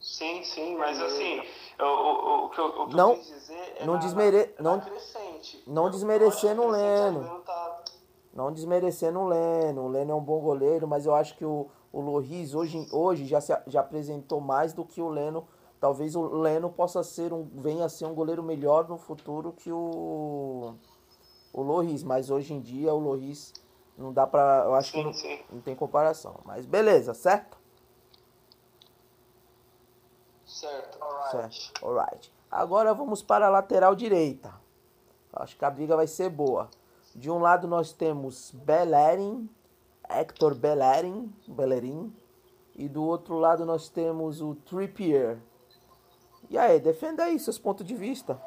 [0.00, 1.42] Sim, sim, mas assim,
[1.78, 4.54] o, o, o que eu, o que não, eu quis dizer é não, na, desmere...
[4.58, 4.82] na, não,
[5.66, 7.40] não desmerecendo o Leno.
[7.40, 7.84] Tá...
[8.32, 9.82] Não desmerecendo o Leno.
[9.82, 13.26] O Leno é um bom goleiro, mas eu acho que o, o Loris hoje, hoje
[13.26, 15.46] já, se, já apresentou mais do que o Leno.
[15.80, 19.70] Talvez o Leno possa ser um, venha a ser um goleiro melhor no futuro que
[19.70, 20.74] o,
[21.52, 23.52] o Loris, mas hoje em dia o Loris
[23.96, 24.62] não dá pra.
[24.64, 25.40] Eu acho sim, que não, sim.
[25.50, 26.40] não tem comparação.
[26.44, 27.56] Mas beleza, certo?
[30.44, 31.02] Certo.
[31.02, 31.30] Alright.
[31.56, 31.86] Certo.
[31.86, 32.32] Alright.
[32.50, 34.54] Agora vamos para a lateral direita.
[35.32, 36.70] Acho que a briga vai ser boa.
[37.14, 39.48] De um lado nós temos Bellerin,
[40.08, 42.14] Hector Bellerin, Bellerin,
[42.74, 45.38] e do outro lado nós temos o Trippier.
[46.48, 48.40] E aí, defenda aí seus pontos de vista.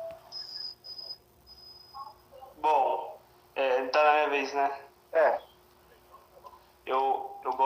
[2.61, 3.19] Bom,
[3.55, 4.88] é, tá na minha vez, né?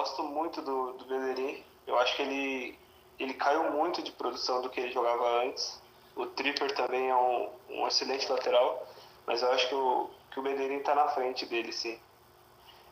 [0.03, 1.63] Gosto muito do, do Bellerin.
[1.87, 2.77] Eu acho que ele,
[3.17, 5.81] ele caiu muito de produção do que ele jogava antes.
[6.13, 8.85] O Tripper também é um, um excelente lateral,
[9.25, 11.97] mas eu acho que o, que o Bellerin tá na frente dele, sim.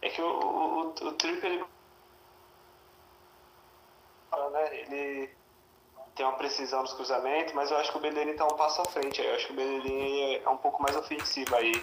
[0.02, 1.66] É que o, o, o, Tripper, ele,
[4.52, 5.30] né, ele
[6.16, 8.86] tem uma precisão nos cruzamentos, mas eu acho que o Bellerin tá um passo à
[8.86, 9.22] frente.
[9.22, 11.74] Eu acho que o Bellerin é um pouco mais ofensivo aí,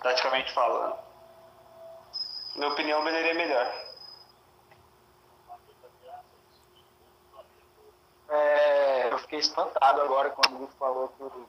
[0.00, 0.96] taticamente falando.
[2.54, 3.79] Na minha opinião, o Bellerin é melhor.
[8.30, 11.46] É, eu fiquei espantado agora quando o Guto falou que o o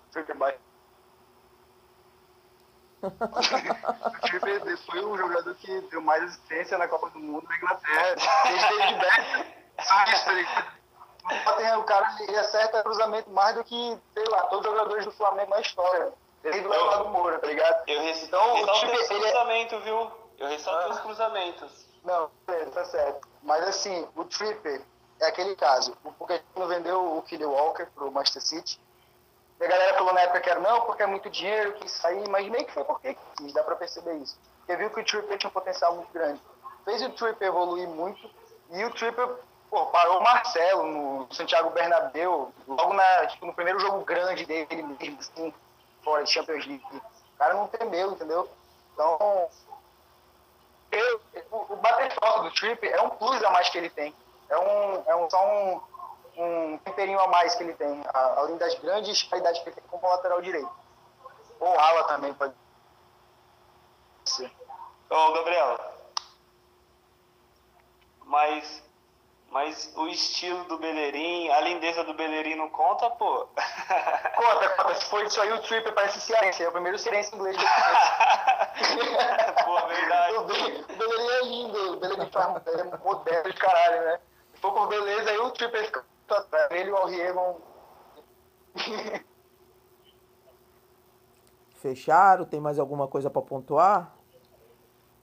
[4.21, 8.15] Tripper foi o jogador que deu mais assistência na Copa do Mundo na Inglaterra.
[8.43, 9.45] Desde David Beckham.
[9.81, 11.77] Só isso, tá?
[11.79, 15.49] O cara ele acerta cruzamento mais do que, sei lá, todos os jogadores do Flamengo
[15.49, 16.13] na história.
[16.43, 17.83] Desde o Eduardo Moura, tá ligado?
[17.87, 20.11] Eu Então, ressalto Tripper, os ele é- cruzamentos, viu?
[20.37, 20.89] Eu ressalto Ah.
[20.89, 21.85] os cruzamentos.
[22.03, 22.31] Não,
[22.73, 23.27] tá certo.
[23.43, 24.81] Mas assim, o Tripper
[25.21, 25.95] é aquele caso.
[26.03, 28.81] O Pochettino vendeu o Kelly Walker pro Manchester City.
[29.59, 32.27] E a galera falou na época que era não, porque é muito dinheiro, quis sair,
[32.29, 34.37] mas meio que foi porque quis, dá pra perceber isso.
[34.57, 36.41] Porque viu que o Tripper tinha um potencial muito grande.
[36.83, 38.27] Fez o Tripper evoluir muito
[38.71, 39.29] e o Tripper
[39.69, 44.83] pô, parou o Marcelo no Santiago Bernabéu, logo na, tipo, no primeiro jogo grande dele
[44.83, 45.53] mesmo, assim,
[46.03, 46.83] fora de Champions League.
[46.91, 48.49] O cara não temeu, entendeu?
[48.93, 49.47] Então,
[50.91, 54.13] eu, o, o bater forte do Trip é um plus a mais que ele tem.
[54.51, 55.81] É um, é um só um,
[56.37, 59.83] um temperinho a mais que ele tem, a- além das grandes qualidades que ele tem
[59.89, 60.69] como lateral direito.
[61.59, 62.53] Ou ala também pode
[64.25, 64.51] ser.
[65.09, 65.79] Ô, Gabriel.
[68.25, 68.83] Mas,
[69.49, 73.47] mas o estilo do Bellerin, a lindeza do Bellerin não conta, pô.
[74.35, 76.63] Conta, conta, se for isso aí, o Trip parece cearense.
[76.63, 77.67] É o primeiro cearense inglês que eu
[78.97, 79.63] conheço.
[79.65, 80.33] Pô, verdade.
[80.37, 84.19] O Be- o Bellerin é lindo, o Bellerin é moderno de caralho, né?
[84.61, 86.71] For por beleza, aí o Tripper fica atrás.
[86.71, 87.57] Ele e o Aurier vão...
[91.81, 92.45] Fecharam?
[92.45, 94.15] Tem mais alguma coisa pra pontuar?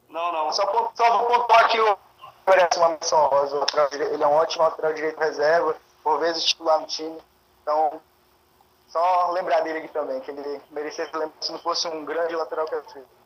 [0.09, 0.53] Não, não.
[0.53, 1.97] Só, só vou pontuar que o
[2.49, 3.65] merece uma menção rosa.
[3.93, 7.17] Ele é um ótimo lateral direito reserva, por vezes titular no time.
[7.63, 8.01] Então,
[8.89, 12.35] só lembrar dele aqui também, que ele merecia ser lembrado se não fosse um grande
[12.35, 13.19] lateral que o Tripper.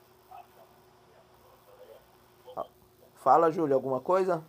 [3.14, 4.44] Fala, Júlio, alguma coisa?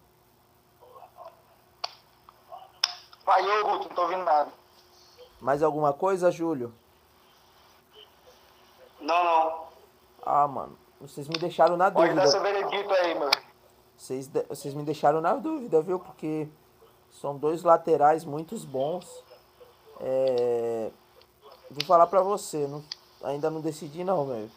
[3.26, 4.52] Falhou, Guto, não tô ouvindo nada.
[5.40, 6.74] Mais alguma coisa, Júlio?
[9.00, 9.64] Não, não.
[10.26, 12.60] Ah, mano, vocês me deixaram na Pode dar seu dúvida.
[12.68, 13.30] veredito aí, meu.
[13.98, 16.00] Vocês, de- vocês me deixaram na dúvida, viu?
[16.00, 16.48] Porque
[17.12, 19.24] são dois laterais muito bons.
[20.00, 20.92] É...
[21.70, 22.84] Vou falar pra você, não-
[23.24, 24.50] ainda não decidi não, meu.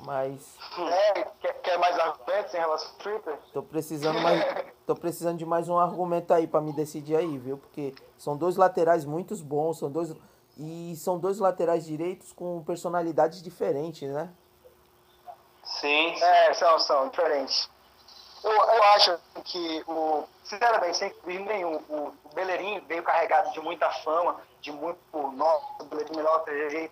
[0.00, 3.38] Mas É, quer, quer mais argumentos em relação ao Tripper?
[3.52, 4.44] tô precisando mais,
[4.86, 7.56] tô precisando de mais um argumento aí pra me decidir aí, viu?
[7.58, 10.14] Porque são dois laterais muito bons, são dois
[10.56, 14.30] e são dois laterais direitos com personalidades diferentes, né?
[15.64, 16.22] Sim, sim.
[16.22, 17.68] É, são, são diferentes.
[18.42, 20.24] Eu, eu acho que o.
[20.44, 24.98] Sinceramente, sem clubismo nenhum, o, o Bellerin veio carregado de muita fama, de muito.
[25.12, 26.44] Nossa, o Bellerin melhor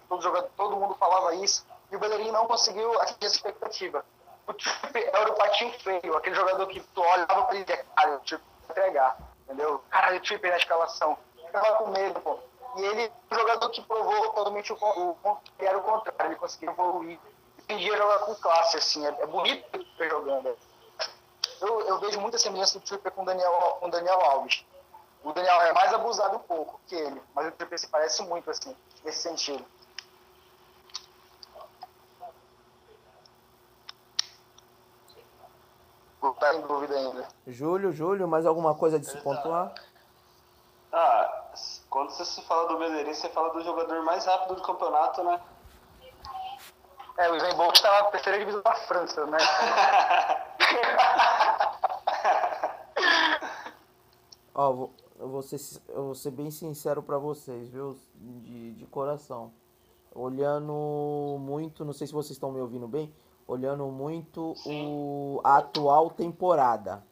[0.09, 4.05] todo, jogador, todo mundo falava isso, e o Bellerin não conseguiu atingir essa expectativa.
[4.47, 7.85] O Tripper era o patinho feio, aquele jogador que tu olhava pra ele e dizia,
[7.95, 9.85] cara, o Tripper vai entregar, entendeu?
[9.91, 11.19] Caralho, o Tripper na escalação.
[11.47, 12.39] Ficava com medo, pô.
[12.77, 16.71] E ele um jogador que provou totalmente o, o, que era o contrário, ele conseguiu
[16.71, 17.21] evoluir.
[17.59, 20.57] Entendia jogar com classe, assim, é, é bonito o Tripper jogando.
[21.61, 24.65] Eu, eu vejo muita semelhança do Tripper com o Daniel, com o Daniel Alves.
[25.23, 28.51] O Daniel é mais abusado um pouco que ele, mas o Tripper se parece muito,
[28.51, 28.75] assim,
[29.05, 29.65] nesse sentido.
[36.23, 37.29] Não tá em dúvida ainda.
[37.46, 39.75] Júlio, Júlio, mais alguma coisa de se pontuar?
[40.92, 41.50] Ah,
[41.90, 45.40] quando você se fala do Bellerin, você fala do jogador mais rápido do campeonato, né?
[47.18, 49.38] É, o Usain Bolt tá na terceira divisão da França, né?
[54.54, 55.58] Ó, vou, eu, vou ser,
[55.88, 57.98] eu vou ser bem sincero pra vocês, viu?
[58.14, 59.52] De, de coração.
[60.14, 63.12] Olhando muito, não sei se vocês estão me ouvindo bem,
[63.47, 67.05] olhando muito o, a atual temporada.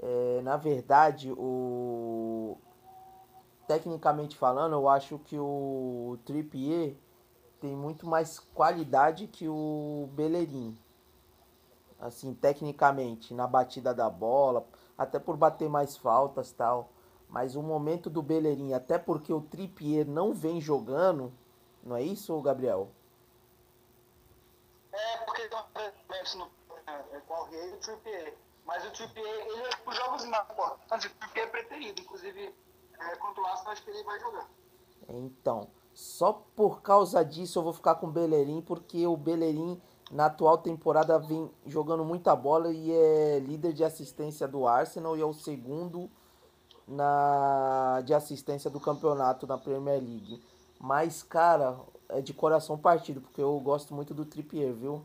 [0.00, 2.56] É, na verdade, o
[3.66, 6.94] tecnicamente falando, eu acho que o Trippier
[7.60, 10.76] tem muito mais qualidade que o Bellerin.
[11.98, 14.66] Assim, tecnicamente, na batida da bola,
[14.98, 16.90] até por bater mais faltas tal.
[17.28, 21.32] Mas o momento do Bellerin, até porque o Trippier não vem jogando,
[21.82, 22.90] não é isso, Gabriel?
[24.92, 25.48] É, porque
[26.08, 26.50] tem um no
[26.86, 28.34] é, com o Rei e o Trippier.
[28.64, 32.00] Mas o Trippier, ele é os jogos mais importantes, o Trippier é preterido.
[32.00, 32.54] Inclusive,
[32.98, 34.48] é, contra o Arsenal, acho que ele vai jogar.
[35.08, 40.26] Então, só por causa disso eu vou ficar com o Bellerin, porque o Bellerin na
[40.26, 45.24] atual temporada vem jogando muita bola e é líder de assistência do Arsenal e é
[45.24, 46.10] o segundo
[46.86, 50.42] na de assistência do campeonato na Premier League.
[50.78, 55.02] Mas, cara, é de coração partido, porque eu gosto muito do Trippier, viu?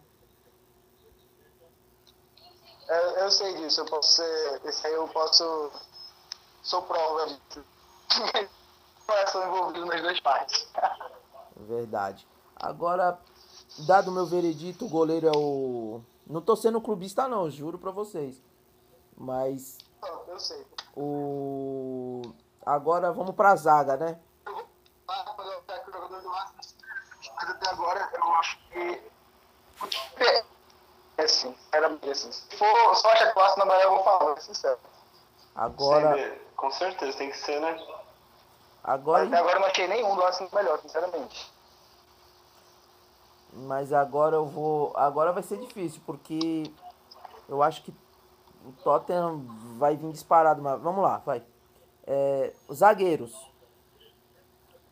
[2.89, 4.61] Eu, eu sei disso, eu posso ser.
[4.65, 5.71] Esse aí eu posso.
[6.63, 7.63] Sou prova disso.
[9.31, 10.67] Sou envolvido nas duas partes.
[11.55, 12.27] Verdade.
[12.55, 13.19] Agora,
[13.79, 16.01] dado meu veredito, o goleiro é o.
[16.25, 18.41] Não tô sendo clubista, não, juro pra vocês.
[19.15, 19.77] Mas.
[20.27, 20.65] Eu sei.
[20.95, 22.21] O.
[22.65, 24.19] Agora vamos pra zaga, né?
[27.35, 29.01] Mas até agora eu acho que.
[31.19, 32.31] É assim, era assim.
[32.31, 34.79] Se for só achar classe na Bahia, eu vou falar, é sincero.
[35.53, 36.15] Agora.
[36.15, 37.77] Sim, com certeza, tem que ser, né?
[38.81, 39.25] Agora.
[39.25, 41.51] Até agora eu não achei nenhum do Arsenal melhor, sinceramente.
[43.51, 44.95] Mas agora eu vou.
[44.95, 46.71] Agora vai ser difícil, porque
[47.49, 47.93] eu acho que
[48.65, 49.45] o Tottenham
[49.77, 50.61] vai vir disparado.
[50.61, 51.43] Mas vamos lá, vai.
[52.07, 53.35] É, os zagueiros.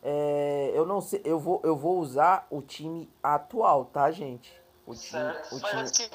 [0.02, 4.57] É, eu não sei, eu vou, eu vou usar o time atual, tá, gente?
[4.88, 5.54] O time, certo.
[5.54, 5.60] o.
[5.60, 6.10] Mas assim,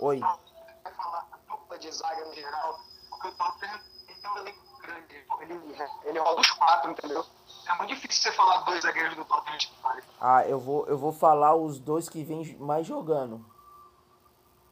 [0.00, 0.18] Oi.
[0.18, 5.26] Vai falar a dupla de zaga no geral, porque o Tottenham tem um elenco grande.
[5.40, 7.24] Ele, ele roda os quatro, entendeu?
[7.68, 10.04] É muito difícil você falar dois zagueiros do Tottenham titulares.
[10.20, 13.44] Ah, eu vou, eu vou falar os dois que vêm mais jogando.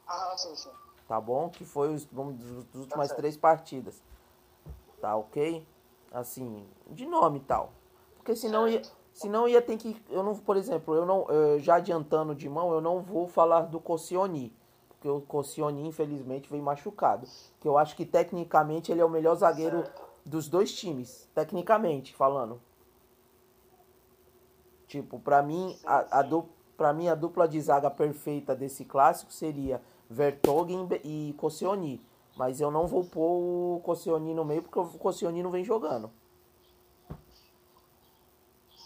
[0.09, 0.72] Ah, sim, sim.
[1.07, 1.49] Tá bom?
[1.49, 3.20] Que foi os vamos, dos, das últimas certo.
[3.20, 4.03] três partidas.
[5.01, 5.64] Tá ok?
[6.11, 7.70] Assim, de nome e tal.
[8.16, 8.82] Porque senão ia,
[9.19, 10.01] senão ia ter que.
[10.09, 11.27] Eu não, por exemplo, eu não.
[11.29, 14.53] eu já adiantando de mão, eu não vou falar do Koscielny.
[14.89, 17.27] Porque o Koscielny, infelizmente, veio machucado.
[17.61, 19.85] Que eu acho que tecnicamente ele é o melhor zagueiro
[20.25, 21.29] dos dois times.
[21.35, 22.61] Tecnicamente falando.
[24.87, 29.33] Tipo, pra mim, a, a, du, pra mim, a dupla de zaga perfeita desse clássico
[29.33, 32.01] seria Vertogen e Koscielny.
[32.37, 36.11] Mas eu não vou pôr o Koscielny no meio porque o Koscielny não vem jogando.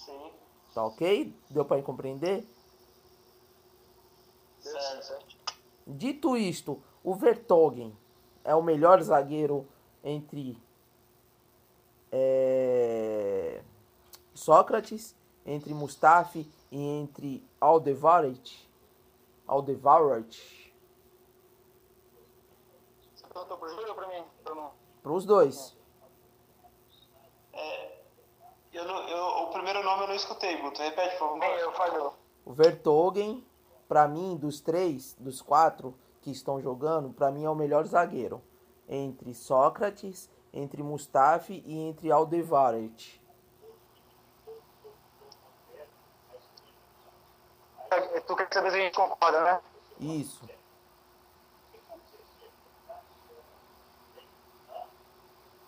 [0.05, 0.33] Sim.
[0.75, 1.35] Tá ok?
[1.51, 2.47] Deu pra compreender?
[5.87, 7.97] Dito isto, o Vertogen
[8.45, 9.66] é o melhor zagueiro
[10.03, 10.57] entre
[12.11, 13.62] é,
[14.35, 15.14] Sócrates,
[15.45, 18.68] entre Mustafi e entre Aldevaret.
[19.47, 20.73] Aldevaret.
[24.47, 24.73] Eu não.
[25.03, 25.77] Para os dois.
[28.73, 30.81] Eu não, eu, o primeiro nome eu não escutei, Guto.
[30.81, 31.45] Repete, por favor.
[31.45, 32.14] Eu falhou.
[32.45, 33.47] O Vertogen,
[33.87, 38.43] pra mim, dos três, dos quatro que estão jogando, pra mim é o melhor zagueiro.
[38.89, 43.20] Entre Sócrates, entre Mustafi e entre Aldevaret.
[48.27, 49.61] Tu quer saber se a gente concorda, né?
[50.01, 50.49] Isso.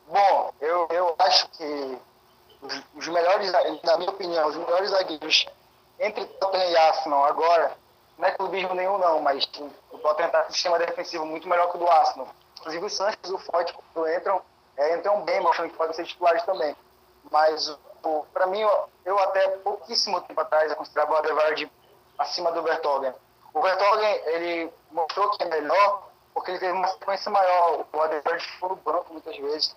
[0.08, 1.98] Bom, eu, eu acho que
[2.62, 3.52] os, os melhores,
[3.94, 5.46] na minha opinião, os melhores zagueiros
[6.00, 7.76] entre Tottenham e Arsenal agora,
[8.18, 9.44] não é clubismo nenhum não, mas
[9.92, 12.28] o Tottenham está com um sistema defensivo muito melhor que o do Arsenal.
[12.58, 14.42] Inclusive o Sanches o Forte, quando entram,
[14.76, 16.76] é, entram bem, mostrando que podem ser titulares também.
[17.30, 17.78] Mas,
[18.32, 18.60] para mim,
[19.04, 21.70] eu, até pouquíssimo tempo atrás eu considerava o Adebayor
[22.18, 23.14] acima do Vertonghen.
[23.52, 27.84] O Vertonghen, ele mostrou que é melhor porque ele teve uma sequência maior.
[27.92, 29.76] O Adebayor ficou no banco muitas vezes,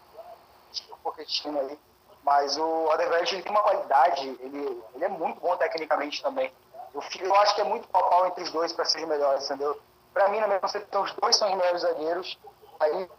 [0.91, 1.79] um pouquinho aí.
[2.27, 6.51] Mas o ele tem uma qualidade, ele, ele é muito bom tecnicamente também.
[6.93, 9.79] Eu, eu acho que é muito pau entre os dois para ser os melhores, entendeu?
[10.13, 12.37] Para mim, na minha concepção, os dois são os melhores zagueiros.
[12.81, 13.09] Aí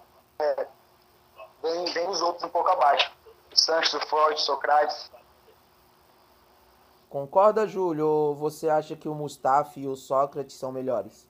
[0.40, 0.66] é,
[1.62, 3.10] vem, vem os outros um pouco abaixo.
[3.50, 5.10] O Santos, o Freud, o Socrates.
[7.08, 8.06] Concorda, Júlio?
[8.06, 11.26] Ou você acha que o Mustafi e o Sócrates são melhores?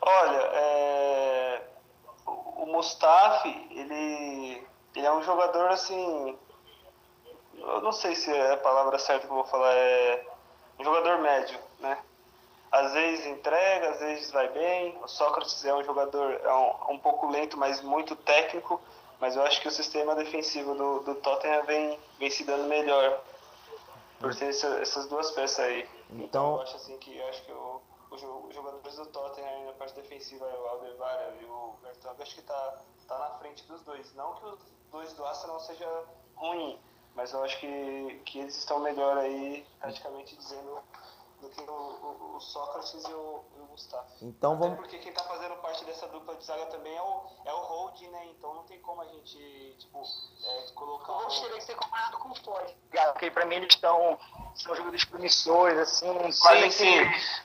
[0.00, 1.62] Olha, é,
[2.24, 4.64] o o Mustafi, ele,
[4.94, 6.38] ele é um jogador assim.
[7.56, 10.26] Eu não sei se é a palavra certa que eu vou falar, é
[10.78, 11.98] um jogador médio, né?
[12.70, 14.98] Às vezes entrega, às vezes vai bem.
[15.02, 18.80] O Sócrates é um jogador é um, um pouco lento, mas muito técnico.
[19.20, 23.20] Mas eu acho que o sistema defensivo do, do Tottenham vem, vem se dando melhor.
[24.20, 25.86] por ter essa- essas duas peças aí.
[26.10, 27.80] Então, Então- eu acho assim que acho que o,
[28.10, 32.42] o os jogadores do Tottenham na parte defensiva, o Alderweireld e o Vertonghen, acho que
[32.42, 34.14] tá, tá na frente dos dois.
[34.14, 34.58] Não que os
[34.94, 36.04] dois do Arsenal seja
[36.36, 36.78] ruim,
[37.16, 40.78] mas eu acho que, que eles estão melhor aí, praticamente dizendo,
[41.40, 44.06] do que o, o, o Sócrates e o, e o Gustavo.
[44.22, 44.76] Então Até vamos.
[44.78, 48.08] porque quem tá fazendo parte dessa dupla de zaga também é o, é o Holding,
[48.08, 48.24] né?
[48.26, 50.00] Então não tem como a gente, tipo,
[50.44, 51.24] é, colocar Eu o...
[51.24, 52.76] gostaria de ser comparado com o Floyd.
[53.12, 54.18] Porque pra mim eles estão.
[54.54, 56.94] São jogadores promissores, assim, Sim, quase sim,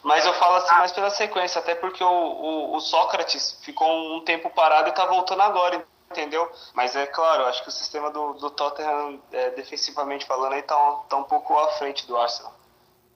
[0.04, 4.24] mas eu falo assim mais pela sequência, até porque o, o, o Sócrates ficou um
[4.24, 6.50] tempo parado e tá voltando agora, entendeu?
[6.74, 10.76] Mas é claro, acho que o sistema do, do Tottenham, é, defensivamente falando, aí tá,
[10.94, 12.54] um- tá um pouco à frente do Arsenal.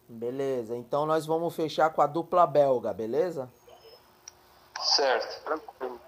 [0.07, 3.51] Beleza, então nós vamos fechar com a dupla belga, beleza?
[4.79, 5.43] Certo.
[5.43, 5.99] tranquilo.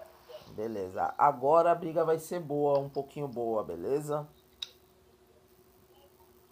[0.48, 1.14] Beleza.
[1.18, 4.26] Agora a briga vai ser boa, um pouquinho boa, beleza?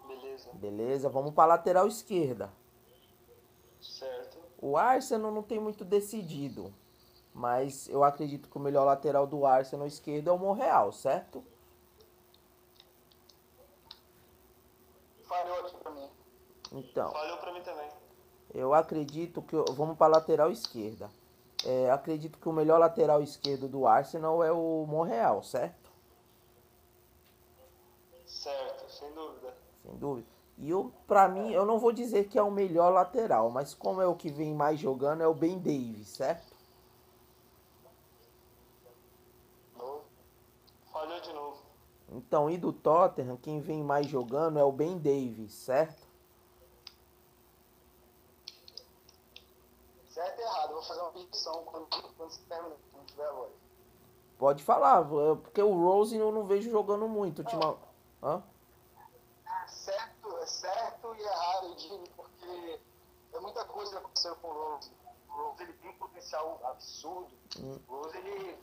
[0.06, 0.50] Beleza.
[0.54, 2.50] Beleza, vamos para lateral esquerda.
[3.80, 4.38] Certo.
[4.60, 6.72] O Arsenal não tem muito decidido,
[7.34, 11.44] mas eu acredito que o melhor lateral do Arsenal esquerdo é o Monreal, certo?
[15.24, 16.08] Falhou aqui pra mim.
[16.72, 17.88] Então, Valeu pra mim também.
[18.54, 21.10] eu acredito que vamos para lateral esquerda.
[21.64, 25.90] É, acredito que o melhor lateral esquerdo do Arsenal é o Monreal, certo?
[28.26, 29.54] Certo, sem dúvida.
[29.82, 30.28] Sem dúvida.
[30.58, 34.00] E eu, pra mim, eu não vou dizer que é o melhor lateral, mas como
[34.00, 36.54] é o que vem mais jogando é o Ben Davis, certo?
[40.92, 41.58] Falhou de novo.
[42.16, 46.06] Então, e do Tottenham, quem vem mais jogando é o Ben Davis, certo?
[50.10, 53.32] Certo e errado, eu vou fazer uma petição quando, quando você terminar, quando tiver a
[53.32, 53.52] voz.
[54.38, 55.04] Pode falar,
[55.42, 57.40] porque o Rose eu não vejo jogando muito.
[57.40, 57.76] Ultima...
[58.22, 58.42] Hã?
[59.66, 62.80] Certo, é certo e errado, eu digo, porque
[63.32, 64.92] é muita coisa que aconteceu com o Rose.
[65.28, 67.32] O Rose ele tem um potencial absurdo.
[67.58, 67.80] Hum.
[67.88, 68.56] O Rose ele,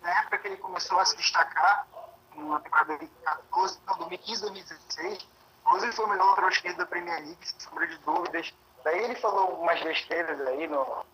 [0.00, 1.86] Na época que ele começou a se destacar,
[2.34, 5.28] na temporada de 2014, não, 2015, 2016,
[5.64, 8.54] o Rose ele foi o melhor lateral da Premier League, sem sombra de dúvidas.
[8.84, 11.04] Daí ele falou umas besteiras aí, no,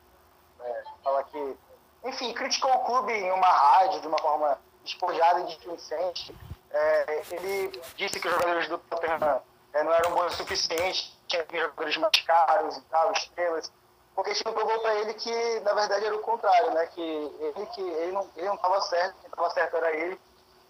[0.61, 1.57] é, fala que,
[2.05, 6.35] enfim, criticou o clube em uma rádio de uma forma despojada e displicente.
[6.71, 9.43] É, ele disse que os jogadores do Tottenham
[9.73, 13.73] é, não eram bons o suficiente, tinha jogadores mais caros e tal, estrelas.
[14.15, 16.87] Porque isso provou para ele que, na verdade, era o contrário, né?
[16.87, 20.21] Que ele, que ele não estava certo, quem estava certo era ele.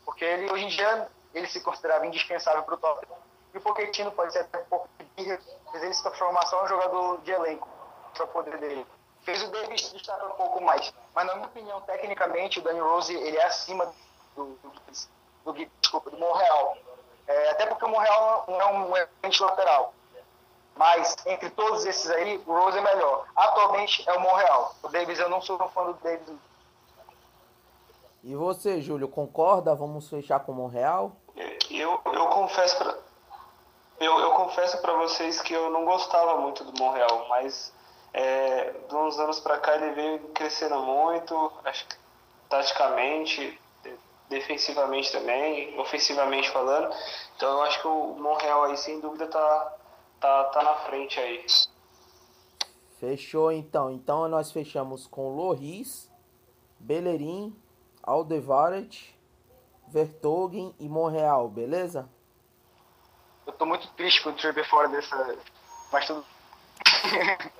[0.05, 3.18] Porque ele, hoje em dia, ele se considerava indispensável para o Tottenham.
[3.55, 5.38] E o Pochettino pode ser até um pouco de birra,
[5.72, 7.68] mas ele se transformar só um jogador de elenco,
[8.14, 8.86] para o poder dele.
[9.22, 10.93] Fez o Davis destacar um pouco mais.
[11.14, 13.93] Mas, na minha opinião, tecnicamente, o Danny Rose ele é acima
[14.34, 14.70] do, do,
[15.45, 16.76] do, do, desculpa, do Monreal.
[17.26, 19.95] É, até porque o Monreal não é um excelente lateral.
[20.77, 23.27] Mas, entre todos esses aí, o Rose é melhor.
[23.37, 24.75] Atualmente é o Monreal.
[24.83, 26.35] O Davis, eu não sou um fã do Davis.
[28.25, 29.75] E você, Júlio, concorda?
[29.75, 31.12] Vamos fechar com o Monreal?
[31.70, 32.95] Eu, eu confesso pra,
[33.99, 37.73] eu, eu confesso para vocês que eu não gostava muito do Monreal, mas
[38.12, 41.97] é, de uns anos para cá ele veio crescendo muito, acho que
[42.49, 43.99] taticamente, de-
[44.29, 46.95] defensivamente também, ofensivamente falando.
[47.37, 49.73] Então eu acho que o Monreal aí sem dúvida tá,
[50.23, 51.45] tá, tá na frente aí.
[52.99, 53.91] Fechou então.
[53.91, 56.11] Então nós fechamos com Loris,
[56.79, 57.55] Bellerin,
[58.03, 59.14] Aldevaret,
[59.89, 62.09] Vertogen e Monreal, beleza?
[63.45, 65.37] Eu tô muito triste com o Tripper fora dessa.
[65.93, 66.25] Mas tudo.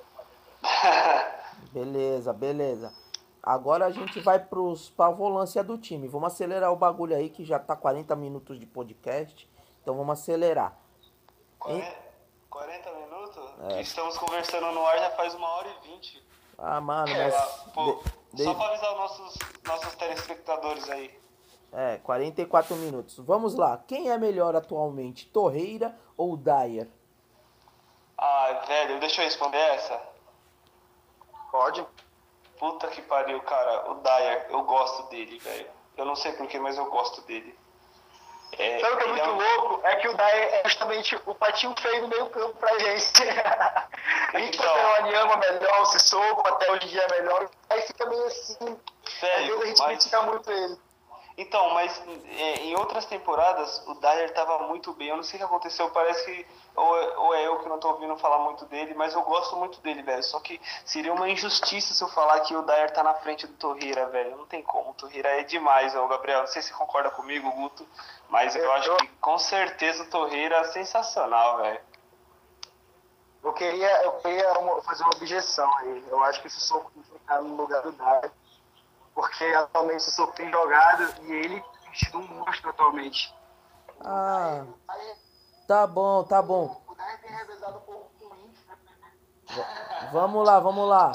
[1.73, 2.93] Beleza, beleza.
[3.41, 6.07] Agora a gente vai pros, pra volância do time.
[6.07, 9.49] Vamos acelerar o bagulho aí que já tá 40 minutos de podcast.
[9.81, 10.77] Então vamos acelerar.
[11.65, 11.83] Hein?
[12.53, 13.43] 40 minutos?
[13.71, 13.81] É.
[13.81, 16.23] Estamos conversando no ar já faz uma hora e vinte.
[16.57, 17.63] Ah, mano, É, mas.
[17.73, 21.19] pô, de- Só de- para avisar os nossos, nossos telespectadores aí.
[21.71, 23.17] É, 44 minutos.
[23.17, 23.79] Vamos lá.
[23.87, 26.87] Quem é melhor atualmente, Torreira ou Dyer?
[28.15, 29.99] Ah, velho, deixa eu responder essa.
[31.51, 31.85] Pode.
[32.59, 33.91] Puta que pariu, cara.
[33.91, 35.67] O Dyer, eu gosto dele, velho.
[35.97, 37.57] Eu não sei porquê, mas eu gosto dele.
[38.57, 39.87] É, Sabe o que é muito um- louco?
[39.87, 43.23] É que o Dai é justamente o patinho feio no meio campo pra gente.
[43.23, 43.87] a
[44.39, 44.75] gente Então.
[44.75, 47.49] o Anyama melhor, o Sissoko até hoje em dia é melhor.
[47.69, 48.79] Aí fica meio assim.
[49.21, 50.77] Às vezes a gente mas, critica muito ele.
[51.37, 51.99] Então, mas
[52.37, 55.09] é, em outras temporadas o Dyer tava muito bem.
[55.09, 56.45] Eu não sei o que aconteceu, parece que.
[56.75, 59.55] Ou, é- ou é eu que não tô ouvindo falar muito dele, mas eu gosto
[59.57, 60.23] muito dele, velho.
[60.23, 63.53] Só que seria uma injustiça se eu falar que o Dyer tá na frente do
[63.53, 64.35] Torreira, velho.
[64.37, 64.89] Não tem como.
[64.89, 66.39] O Torreira é demais, ô Gabriel.
[66.39, 67.87] Não sei se você concorda comigo, Guto,
[68.27, 71.79] mas eu Eu- acho eu- que com certeza o Torreira é sensacional, velho.
[73.43, 76.03] Eu queria, eu queria uma- fazer uma objeção aí.
[76.09, 78.31] Eu acho que esse soco tem que ficar no lugar do Dyer.
[79.13, 83.31] Porque atualmente esse soco tem jogado e ele tem sido um monstro atualmente.
[84.03, 84.63] Ah,
[85.67, 86.81] tá bom, tá bom.
[90.11, 91.11] Vamos lá, vamos lá.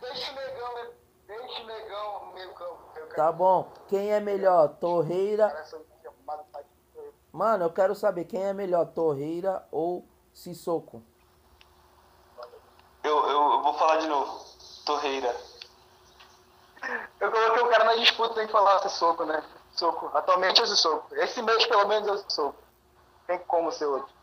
[0.00, 0.92] Deixa o negão,
[1.26, 2.78] deixa o negão no meio campo.
[3.14, 3.72] Tá bom.
[3.88, 5.64] Quem é melhor, Torreira?
[7.32, 11.02] Mano, eu quero saber quem é melhor, Torreira ou Sissoko?
[13.02, 14.44] Eu, eu, eu vou falar de novo.
[14.84, 15.34] Torreira.
[17.20, 19.42] Eu coloquei o cara na disputa, tem que falar esse soco, né?
[19.72, 20.10] Soco.
[20.16, 21.14] Atualmente é esse soco.
[21.14, 22.65] Esse mês, pelo menos, é esse soco.
[23.26, 24.14] Tem como ser outro.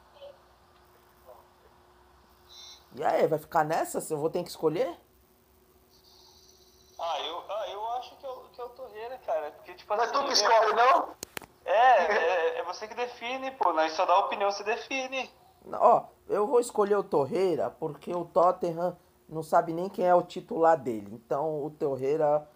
[2.96, 4.00] E aí, vai ficar nessa?
[4.14, 4.96] Eu vou ter que escolher?
[7.00, 9.52] Ah, eu, ah, eu acho que é, o, que é o Torreira, cara.
[9.52, 10.14] Porque, tipo Não é assim.
[10.14, 11.16] tu que escolhe, não?
[11.66, 13.74] É, é, é você que define, pô.
[13.74, 15.30] Nós só dá opinião, você define.
[15.72, 18.98] Ó, eu vou escolher o Torreira porque o Tottenham
[19.28, 21.10] não sabe nem quem é o titular dele.
[21.14, 22.48] Então o Torreira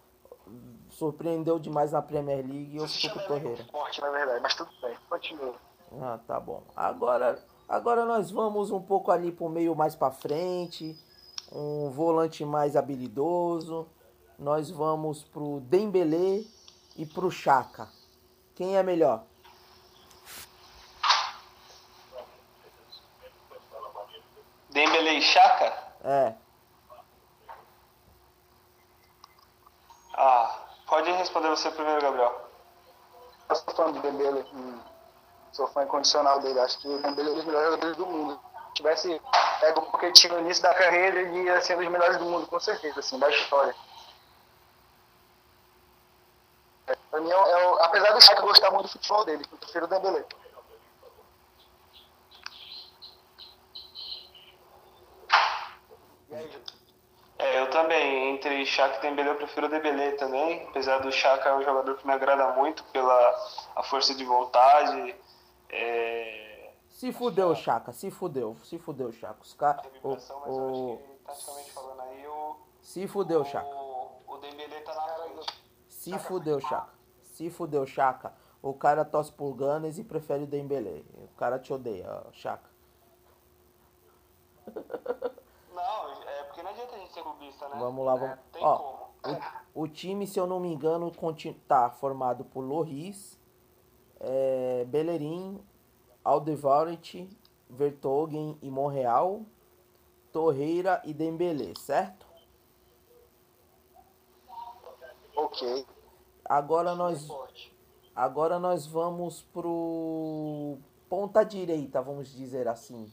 [0.90, 3.64] surpreendeu demais na Premier League e eu fico com o Torreira.
[3.70, 4.96] Forte, na verdade, mas tudo bem.
[5.08, 5.54] Continua.
[6.00, 6.62] Ah, tá bom.
[6.76, 10.96] Agora, agora nós vamos um pouco ali pro meio mais pra frente,
[11.52, 13.88] um volante mais habilidoso.
[14.38, 16.44] Nós vamos pro Dembélé
[16.96, 17.88] e pro Chaka.
[18.54, 19.24] Quem é melhor?
[24.70, 25.88] Dembele e Chaka?
[26.04, 26.34] É,
[30.20, 32.50] Ah, pode responder você primeiro, Gabriel.
[33.48, 34.44] Eu sou fã do Dembele.
[34.52, 34.80] hum,
[35.52, 36.60] Sou fã incondicional dele.
[36.60, 38.40] Acho que Dembele é um dos melhores jogadores do mundo.
[38.68, 39.20] Se tivesse
[39.60, 42.46] pego um pouquinho no início da carreira, ele ia ser um dos melhores do mundo,
[42.46, 43.74] com certeza, assim, da história.
[46.86, 49.86] É, Pra mim, é, é apesar do Shaq gostar muito do futebol dele, eu prefiro
[49.86, 49.88] o
[56.50, 56.60] Ju?
[57.38, 58.34] É, eu também.
[58.34, 60.66] Entre Chaka e Dembele, eu prefiro o Dembele também.
[60.68, 63.34] Apesar do Chaka é um jogador que me agrada muito pela
[63.76, 65.14] a força de vontade.
[65.70, 69.42] É, se fudeu, Chaka, se fudeu, se fudeu, Chaka.
[69.42, 69.70] Os ca...
[69.72, 70.14] a o, o...
[70.14, 73.66] acho que, taticamente falando aí, o, Se fudeu, Chaka.
[73.66, 75.42] o, o Dembele tá na.
[75.88, 76.92] Se fudeu, Chaka.
[77.20, 78.32] Se fudeu, Chaka.
[78.62, 81.02] O cara torce por Gunners e prefere o Dembélé.
[81.14, 82.68] O cara te odeia, Chaka.
[85.72, 87.76] Não, é porque não adianta a gente ser clubista, né?
[87.78, 88.38] Vamos lá, É, vamos.
[88.52, 89.06] Tem Ó,
[89.74, 93.37] o, o time, se eu não me engano, conti- tá formado por Loris,
[94.20, 95.60] é, Bellerin,
[96.24, 97.28] Aldevaret,
[97.68, 99.42] Vertogen e Monreal,
[100.32, 102.26] Torreira e Dembélé, certo?
[105.36, 105.86] Ok.
[106.44, 107.28] Agora nós,
[108.14, 113.10] agora nós vamos pro ponta direita, vamos dizer assim.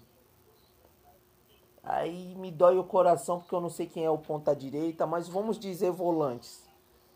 [1.83, 5.27] Aí me dói o coração porque eu não sei quem é o ponta direita, mas
[5.27, 6.67] vamos dizer volantes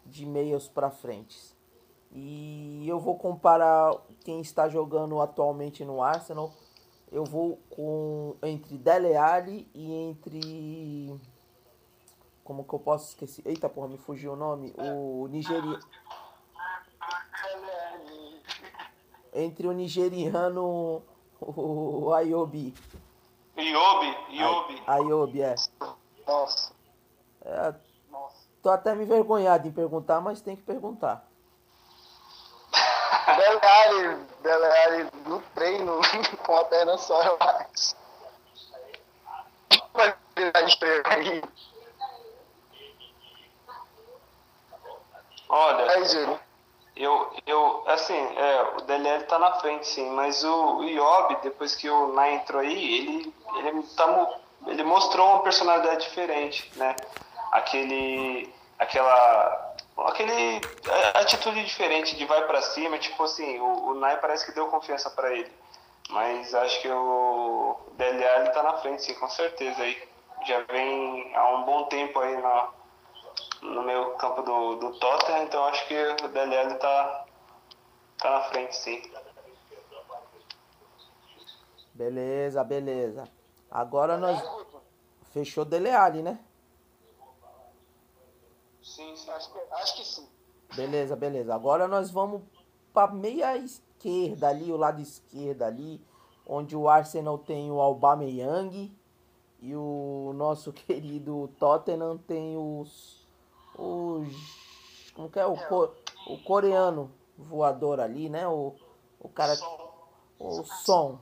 [0.05, 1.57] de meios para frente.
[2.11, 6.51] E eu vou comparar quem está jogando atualmente no Arsenal.
[7.11, 11.19] Eu vou com entre Dele Alli e entre
[12.43, 13.43] como que eu posso esquecer?
[13.45, 14.73] Eita porra, me fugiu o nome.
[14.77, 15.79] O Nigeria
[19.33, 21.03] entre o nigeriano
[21.39, 22.73] o Ayobi.
[23.55, 24.83] Iobi, Iobi.
[24.87, 25.55] Ayobi, é.
[26.27, 26.73] Nossa.
[27.41, 27.73] é.
[28.09, 28.35] Nossa.
[28.61, 31.28] Tô até me envergonhado em perguntar, mas tem que perguntar.
[33.37, 36.01] Dele Alli, Dele Alli no treino
[36.45, 37.95] com a perna só, eu acho.
[39.93, 40.15] Vai
[41.05, 41.43] aí.
[45.49, 46.39] Olha, Aí,
[46.99, 51.89] eu, eu, assim, é, o DLL tá na frente, sim, mas o, o depois que
[51.89, 54.27] o Nai entrou aí, ele, ele, tá,
[54.67, 56.93] ele mostrou uma personalidade diferente, né?
[57.53, 59.68] Aquele, aquela,
[60.07, 64.51] aquele é, atitude diferente de vai pra cima, tipo assim, o, o Nai parece que
[64.51, 65.51] deu confiança pra ele.
[66.09, 70.01] Mas acho que o DLA ele tá na frente, sim, com certeza aí.
[70.47, 72.69] Já vem há um bom tempo aí na,
[73.61, 77.25] no meio campo do, do Tottenham, então acho que o DLL tá,
[78.17, 79.01] tá na frente, sim.
[81.93, 83.27] Beleza, beleza.
[83.69, 84.41] Agora nós
[85.33, 86.39] fechou Dele Alli, né?
[88.99, 89.31] Sim.
[89.31, 90.27] Acho que, acho que sim.
[90.75, 91.55] Beleza, beleza.
[91.55, 92.41] Agora nós vamos
[92.93, 96.01] para meia esquerda ali, o lado esquerdo ali,
[96.45, 98.93] onde o Arsenal tem o Aubameyang
[99.61, 103.19] e o nosso querido Tottenham tem os
[103.77, 105.93] os como que é o, co,
[106.27, 108.47] o coreano voador ali, né?
[108.47, 108.75] O,
[109.19, 109.57] o cara
[110.37, 111.19] o som.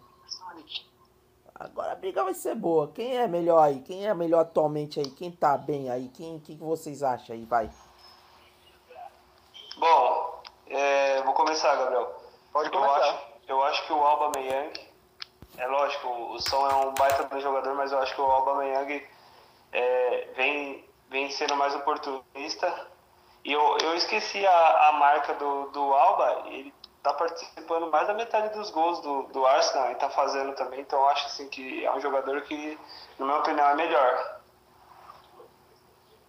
[1.59, 2.87] Agora a briga vai ser boa.
[2.93, 3.79] Quem é melhor aí?
[3.79, 5.09] Quem é melhor atualmente aí?
[5.09, 6.07] Quem tá bem aí?
[6.09, 7.45] Quem que vocês acham aí?
[7.45, 7.69] Vai.
[9.77, 12.15] Bom, é, vou começar, Gabriel.
[12.53, 12.99] Pode Eu começar.
[12.99, 14.87] acho, eu acho que o Alba Meyang,
[15.57, 18.55] é lógico, o Som é um baita do jogador, mas eu acho que o Alba
[18.55, 19.07] Meyang
[19.71, 22.87] é, vem, vem sendo mais oportunista.
[23.43, 26.71] E eu, eu esqueci a, a marca do, do Alba, ele
[27.07, 30.99] tá participando mais da metade dos gols do, do Arsenal e tá fazendo também, então
[30.99, 32.79] eu acho assim que é um jogador que,
[33.17, 34.39] na minha opinião, é melhor.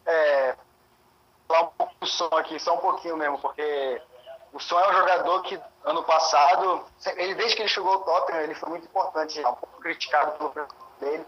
[0.07, 0.57] É,
[1.47, 4.01] falar um pouco do som aqui, só um pouquinho mesmo, porque
[4.53, 6.85] o som é um jogador que ano passado,
[7.17, 10.33] ele desde que ele chegou ao Tottenham, ele foi muito importante, é um pouco criticado
[10.33, 10.69] pelo
[11.01, 11.27] dele.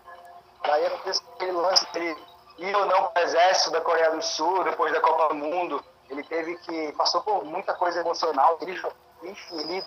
[0.62, 2.16] Daí aconteceu aquele lance dele
[2.58, 5.82] ir ou não para o exército da Coreia do Sul, depois da Copa do Mundo.
[6.08, 6.92] Ele teve que.
[6.92, 8.58] passou por muita coisa emocional.
[8.60, 8.80] Ele,
[9.22, 9.84] enfim, ele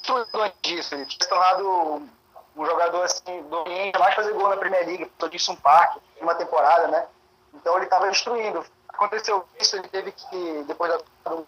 [0.00, 0.94] destruiu disso.
[0.94, 2.08] Ele tinha se tornado
[2.56, 6.00] um jogador assim, do que mais fazer gol na Premier League, passou disso um parque,
[6.20, 7.06] uma temporada, né?
[7.54, 8.64] Então ele estava destruindo.
[8.88, 10.98] Aconteceu isso, ele teve que, depois da
[11.30, 11.46] do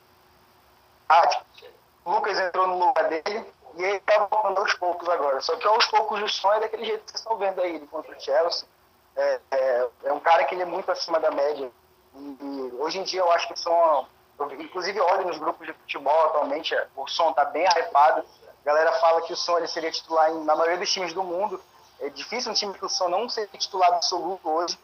[2.06, 5.40] Lucas entrou no lugar dele e ele estava voltando aos poucos agora.
[5.40, 7.86] Só que aos poucos o som é daquele jeito que vocês estão vendo aí, ele
[7.86, 8.68] contra o Chelsea.
[9.16, 11.70] É, é, é um cara que ele é muito acima da média.
[12.14, 14.06] E, e hoje em dia eu acho que o som.
[14.40, 18.24] Eu, inclusive olho nos grupos de futebol atualmente, o som está bem hypado.
[18.62, 21.22] A galera fala que o som ele seria titular em, na maioria dos times do
[21.22, 21.60] mundo.
[22.00, 24.78] É difícil um time que o som não ser titular absoluto hoje,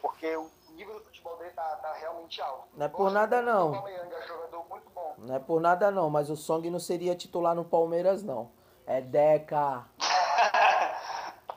[0.00, 2.64] porque o nível do futebol dele tá, tá realmente alto.
[2.74, 3.74] Não é por nada, não.
[3.74, 5.26] É um.
[5.26, 8.50] Não é por nada não, mas o Song não seria titular no Palmeiras não.
[8.86, 9.84] É Deca.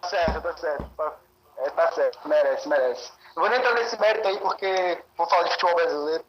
[0.01, 0.89] Tá certo, tá certo.
[0.97, 1.15] Tá,
[1.57, 3.11] é, tá certo, merece, merece.
[3.35, 6.25] Não vou nem entrar nesse mérito aí porque vou falar de futebol brasileiro.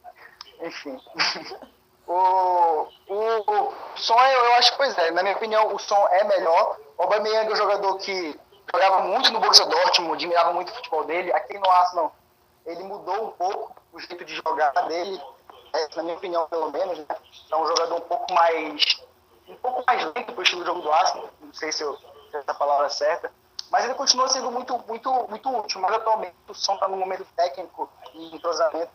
[0.61, 1.00] Enfim.
[2.06, 6.24] o, o, som, eu, eu acho que, pois é, na minha opinião, o som é
[6.24, 6.78] melhor.
[6.98, 8.38] O Aubameyang é um jogador que
[8.72, 11.32] jogava muito no Borussia Dortmund, admirava muito o futebol dele.
[11.32, 12.14] Aqui no Arsenal,
[12.66, 15.20] ele mudou um pouco o jeito de jogar dele,
[15.72, 16.98] é, na minha opinião, pelo menos.
[16.98, 17.06] Né?
[17.50, 19.02] É um jogador um pouco mais
[19.48, 21.96] um pouco mais lento para o estilo de jogo do Arsenal, não sei se, eu,
[21.96, 23.32] se essa palavra é certa,
[23.70, 25.80] mas ele continua sendo muito, muito, muito útil.
[25.80, 28.90] Mas atualmente o som está num momento técnico e entrosamento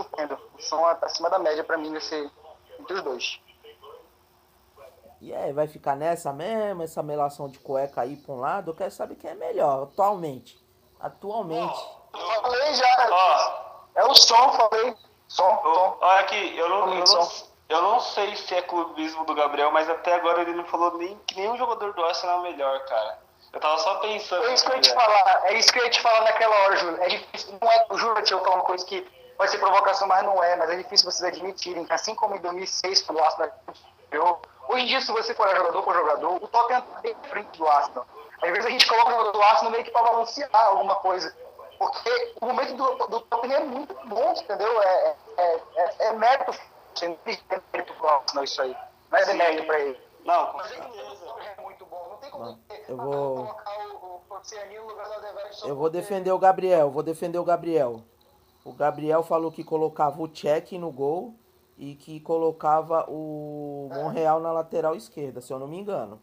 [0.00, 0.38] estupendo.
[0.56, 2.30] O som acima da média para mim nesse,
[2.78, 3.40] entre os dois.
[5.20, 8.70] E aí, vai ficar nessa mesmo, essa melação de cueca aí pra um lado?
[8.70, 10.58] Eu quero saber quem é melhor, atualmente.
[11.00, 11.78] Atualmente.
[12.12, 14.94] Falei já, Ó, é o som, falei.
[15.26, 15.98] Som, eu- som.
[16.00, 17.28] olha aqui, eu não, eu, não,
[17.68, 21.18] eu não sei se é clubismo do Gabriel, mas até agora ele não falou nem
[21.26, 23.18] que nenhum jogador do Arsenal é melhor, cara.
[23.52, 24.44] Eu tava só pensando.
[24.44, 24.94] É isso que eu ia te né?
[24.94, 27.02] falar, é isso que eu ia te falar naquela hora, Júlio.
[27.02, 30.24] É difícil, não é, juro que eu falar uma coisa que pode ser provocação, mas
[30.24, 33.50] não é, mas é difícil vocês admitirem que assim como em 2006, quando o Arsenal
[34.10, 37.28] ganhou, hoje em dia, se você for jogador por jogador, o Tottenham tá bem à
[37.28, 38.06] frente do Arsenal.
[38.42, 41.34] Às vezes a gente coloca o jogador do Arsenal meio que para balancear alguma coisa,
[41.78, 44.82] porque o momento do, do Tottenham é muito bom, entendeu?
[44.82, 46.52] É, é, é, é mérito,
[46.94, 48.76] sem mérito pro Arsenal isso aí,
[49.10, 50.06] não é demérito para ele.
[50.24, 51.24] Não, com é certeza.
[51.56, 54.88] é muito bom, não tem como Não, dizer, eu vou- colocar o, o Porcianinho no
[54.88, 58.02] lugar do Alderweireld só Eu vou defender o Gabriel, vou defender o Gabriel.
[58.66, 61.36] O Gabriel falou que colocava o Check no gol
[61.78, 66.20] e que colocava o Monreal na lateral esquerda, se eu não me engano.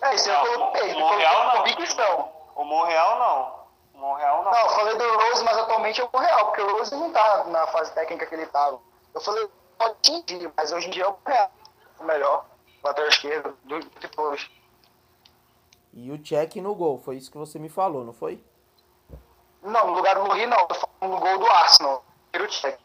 [0.00, 0.94] É, isso eu coloquei.
[0.94, 1.62] o Monreal não.
[1.64, 2.32] convicção.
[2.56, 3.64] O Monreal não.
[3.94, 4.50] O Monreal não.
[4.52, 7.44] Não, eu falei do Rose, mas atualmente é o Monreal, porque o Rose não tá
[7.44, 8.80] na fase técnica que ele tava.
[9.14, 9.46] Eu falei,
[9.78, 11.50] pode entendi, mas hoje em dia é o Monreal.
[12.00, 12.46] O melhor,
[12.82, 14.50] lateral esquerdo, do- de todos.
[15.92, 18.42] E o Check no gol, foi isso que você me falou, não foi?
[19.64, 20.68] Não, no lugar do Lurri não,
[21.02, 22.04] no gol do Arsenal.
[22.32, 22.78] Tira o check.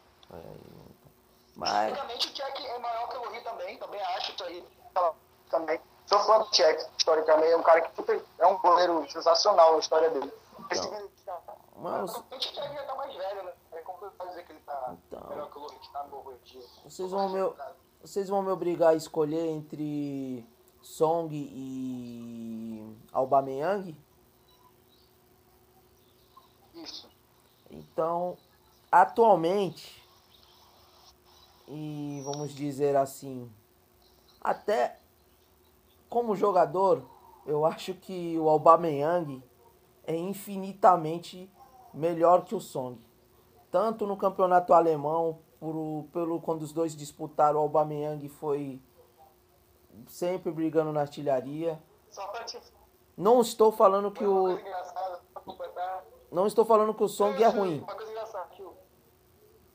[1.56, 4.64] Mas Tecnicamente o check é maior que o Lurri também, também acho isso aí.
[5.50, 5.80] Também.
[6.06, 9.78] Sou fã do check, historicamente, é um cara que super- é um goleiro sensacional na
[9.78, 10.32] história dele.
[10.70, 10.88] Esse-
[11.76, 13.52] Mano, Atualmente o Check já tá mais velho, né?
[13.72, 15.26] É complicado dizer que ele tá Então.
[15.30, 16.62] melhor que o Lurri que tá em dia.
[16.84, 17.54] vocês vão me,
[18.02, 20.44] vocês vão me obrigar a escolher entre
[20.82, 23.96] Song e Aubameyang?
[26.82, 27.08] Isso.
[27.70, 28.36] Então,
[28.90, 30.02] atualmente,
[31.68, 33.50] e vamos dizer assim,
[34.40, 34.98] até
[36.08, 37.04] como jogador,
[37.46, 39.42] eu acho que o Aubameyang
[40.04, 41.48] é infinitamente
[41.94, 42.98] melhor que o Song.
[43.70, 48.80] tanto no campeonato alemão, por, pelo quando os dois disputaram, o Aubameyang foi
[50.08, 51.80] sempre brigando na artilharia.
[52.46, 52.60] Te.
[53.16, 56.04] Não estou falando que o coisa engraçada, pra completar.
[56.30, 57.80] Não estou falando que o Song é ruim.
[57.80, 58.72] Uma coisa engraçada que o.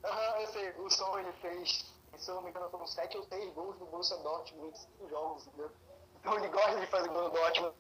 [0.04, 1.86] Aham, eu sei, o Som ele fez,
[2.16, 5.10] se eu não me engano, foram 7 ou 6 gols no Borussia Dortmund em 5
[5.10, 5.72] jogos, entendeu?
[6.20, 7.74] Então ele gosta de fazer gol no Dortmund.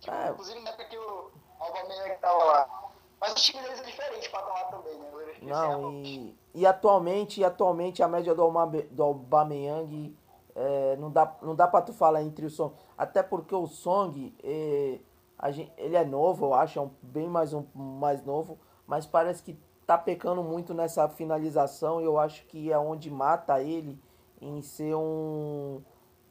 [0.00, 0.30] Tipo, É.
[0.30, 2.84] Inclusive na época que o Aubameyang tava lá.
[3.20, 5.10] Mas o time deles é diferente pra lá também, né?
[5.42, 10.16] Não, fizeram- e, e atualmente, e atualmente a média do, Aubame- do Aubameyang
[10.54, 12.72] é, não dá, não dá pra tu falar entre o Song.
[12.96, 15.00] Até porque o Song, é,
[15.38, 19.06] a gen- ele é novo, eu acho, é um, bem mais, um, mais novo, mas
[19.06, 23.98] parece que tá pecando muito nessa finalização e eu acho que é onde mata ele
[24.40, 25.80] em ser um,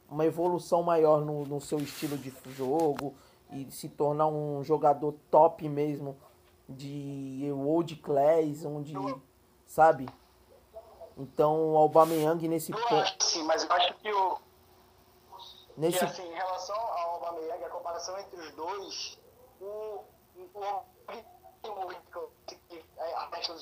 [0.08, 3.14] uma evolução maior no, no seu estilo de jogo
[3.52, 6.16] e se tornar um jogador top mesmo
[6.68, 8.94] de world class, onde,
[9.66, 10.06] sabe?
[11.16, 14.36] Então, o Aubameyang nesse ponto, acho sim, mas eu acho que o.
[15.76, 17.47] nesse Que, assim, em relação ao Aubameyang,
[17.88, 19.18] comparação entre os dois,
[19.60, 20.04] o,
[20.36, 20.84] o,
[22.46, 22.56] que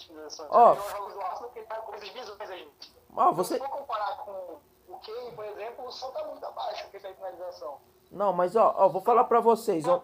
[0.06, 0.48] finalizações.
[0.50, 0.72] Ó.
[0.72, 2.96] Ele não joga do Arsenal porque ele tá com coisas visuais a gente.
[3.16, 4.58] Ó, você Se for comparar com
[4.88, 7.78] o Kane, por exemplo, o som tá muito abaixo porque fez finalização.
[8.10, 10.02] Não, mas ó, ó, vou falar pra vocês, ó.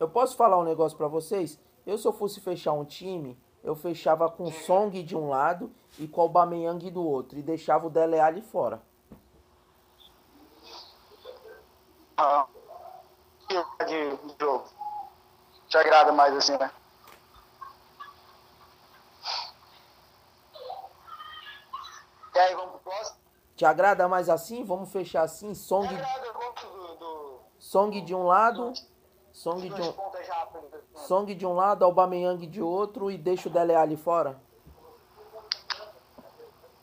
[0.00, 1.60] Eu posso falar um negócio pra vocês?
[1.86, 5.72] Eu se eu fosse fechar um time, eu fechava com o Song de um lado
[5.98, 8.80] e com o Aubameyang do outro e deixava o Dele Alli fora.
[12.16, 12.46] Ah.
[13.48, 14.64] De, de jogo.
[15.68, 16.70] Te agrada mais assim, né?
[22.34, 23.18] E aí, vamos pro próximo?
[23.56, 24.64] Te agrada mais assim?
[24.64, 28.72] Vamos fechar assim, Song, do, do, Song de um lado,
[29.32, 29.94] Song de um.
[30.94, 34.40] Song de um lado, Aubameyang de outro e deixa o Dele Alli fora.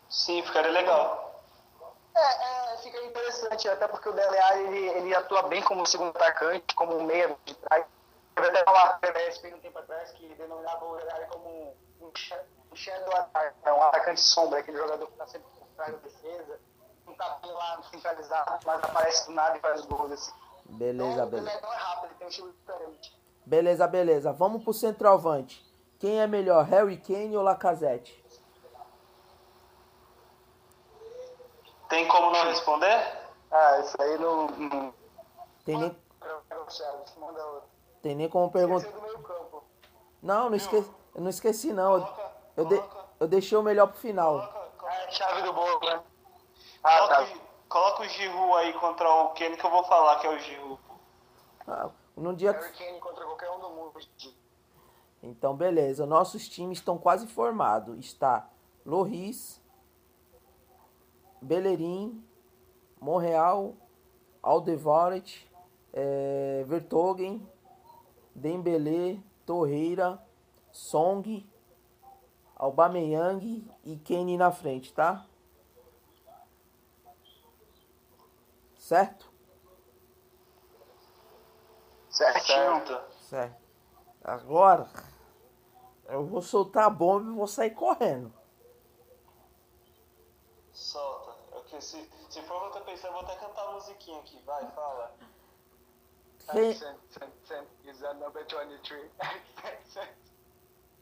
[0.10, 1.42] Sim, ficaria legal.
[2.16, 6.10] É, é, fica interessante, até porque o Dele Alli, ele, ele atua bem como segundo
[6.10, 7.86] atacante, como meia de trás.
[8.36, 11.50] Teve até uma PBS um tempo atrás que denominava o Dele Alli como
[12.02, 15.68] um, um, sha- shadow attack, é um atacante sombra, aquele jogador que está sempre por
[15.76, 16.60] trás da defesa,
[17.08, 20.32] não tá bem lá centralizado, mas aparece do nada e faz os gols assim.
[20.66, 21.58] Beleza, então, beleza.
[21.58, 23.18] Ele é rápido, ele tem um estilo diferente.
[23.46, 24.34] Beleza, beleza.
[24.34, 25.64] Vamos pro centroavante.
[26.00, 28.25] Quem é melhor, Harry Kane ou Lacazette?
[31.90, 33.20] Tem como não responder?
[33.52, 34.48] Ah, isso aí não.
[34.48, 34.94] não...
[35.64, 35.98] Tem nem,
[38.02, 38.90] tem nem como perguntar.
[40.22, 41.96] Não, não esqueci, eu não esqueci não.
[41.96, 42.84] Eu, Coloca, eu, de-
[43.20, 44.34] eu deixei o melhor pro final.
[44.40, 46.04] coloca, Ah, coloca, é chave do bolo, né?
[46.84, 47.24] Ah, coloca, tá.
[47.24, 50.40] o- coloca o Giroud aí contra o Kenny que eu vou falar que é o
[50.40, 50.80] Giroud.
[51.68, 54.00] Ah, num dia qualquer um do mundo.
[55.22, 56.06] Então, beleza.
[56.06, 57.98] Nossos times estão quase formados.
[58.06, 58.48] Está
[58.86, 59.60] Loris,
[61.46, 62.24] Bellerin,
[63.00, 63.76] Monreal,
[64.42, 65.48] Aldevaret,
[65.94, 67.48] é, Vertogen,
[68.34, 70.20] Dembele, Torreira,
[70.72, 71.48] Song,
[72.56, 75.28] Aubameyang e Kane na frente, tá?
[78.80, 79.32] Certo?
[82.10, 82.86] Certinho.
[82.86, 83.14] Certo.
[83.30, 83.62] Certo.
[84.24, 84.90] Agora,
[86.10, 88.34] eu vou soltar a bomba e vou sair correndo.
[91.82, 94.42] Se, se for o que eu vou até cantar a musiquinha aqui.
[94.46, 95.12] Vai, fala.
[96.52, 99.10] Quem, Accent, accent is a number 23.
[99.20, 100.10] Accent.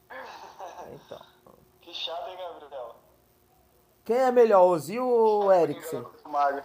[0.94, 1.22] então,
[1.82, 2.96] Que chato, hein, Gabriel?
[4.06, 6.06] quem é melhor, Ozil ou Eriksen?
[6.26, 6.62] Mago.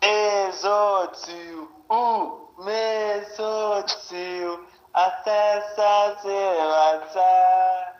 [0.00, 7.96] Exotil, o Mesotil, acessa seu.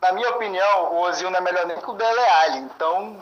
[0.00, 2.58] Na minha opinião, o Ozil não é melhor nem que o Dele Alli.
[2.60, 3.18] Então,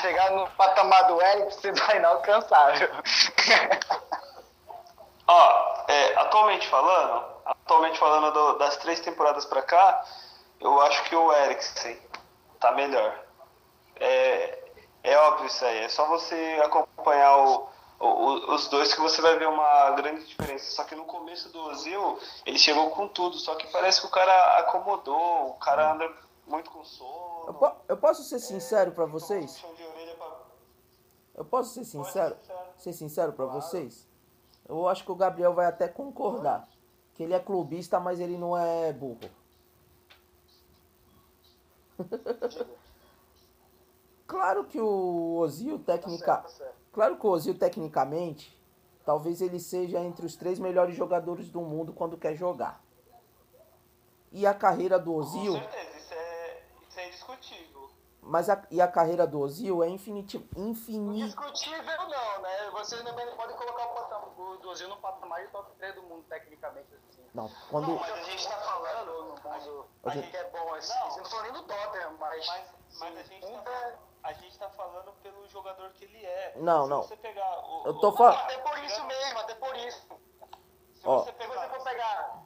[0.00, 2.88] chegar no patamar do Eric, você vai inalcançável.
[5.26, 10.04] Ó, é, atualmente falando, atualmente falando do- das três temporadas pra cá,
[10.60, 11.98] eu acho que o Eriksen
[12.58, 13.14] tá melhor.
[13.96, 14.58] É,
[15.02, 17.68] é óbvio isso aí, é só você acompanhar o-
[18.00, 20.70] o- os dois que você vai ver uma grande diferença.
[20.70, 24.10] Só que no começo do Ozil, ele chegou com tudo, só que parece que o
[24.10, 26.10] cara acomodou, o cara anda
[26.46, 27.44] muito com sono.
[27.48, 29.62] Eu, po- eu posso ser sincero pra fica com vocês?
[29.76, 29.87] de
[31.38, 32.34] Eu posso ser sincero?
[32.34, 32.68] Ser sincero.
[32.76, 34.06] Ser sincero pra vocês?
[34.68, 36.68] Eu acho que o Gabriel vai até concordar.
[37.14, 39.20] Que ele é clubista, mas ele não é burro.
[44.26, 46.74] Claro que o Ozil técnica, Tá certo.
[46.92, 48.54] claro que o Ozil tecnicamente,
[49.02, 52.78] talvez ele seja entre os três melhores jogadores do mundo quando quer jogar.
[54.30, 57.77] E a carreira do Com Ozil, certeza, isso é, isso é indiscutível.
[58.28, 61.24] Mas a, e a carreira do Ozil é infiniti, infinito.
[61.24, 62.70] Indiscutível não, né?
[62.72, 66.24] Vocês também não podem colocar o, o Dozil no patamar de top 3 do mundo,
[66.28, 66.88] tecnicamente.
[66.94, 67.26] Assim.
[67.34, 70.92] Não, quando Não, mas a gente tá falando no mundo A gente- é bom assim.
[70.98, 71.08] Não.
[71.16, 72.46] Eu não tô nem do Tottenham, mas.
[72.46, 76.54] Mas, mas a, gente tá, é- a gente tá falando pelo jogador que ele é.
[76.56, 77.02] Não, Se não.
[77.02, 80.08] você pegar o, Eu tô o- falando- Até por isso mesmo, até por isso.
[80.94, 81.18] Se Ó.
[81.20, 82.42] você Se pegar, você for pegar.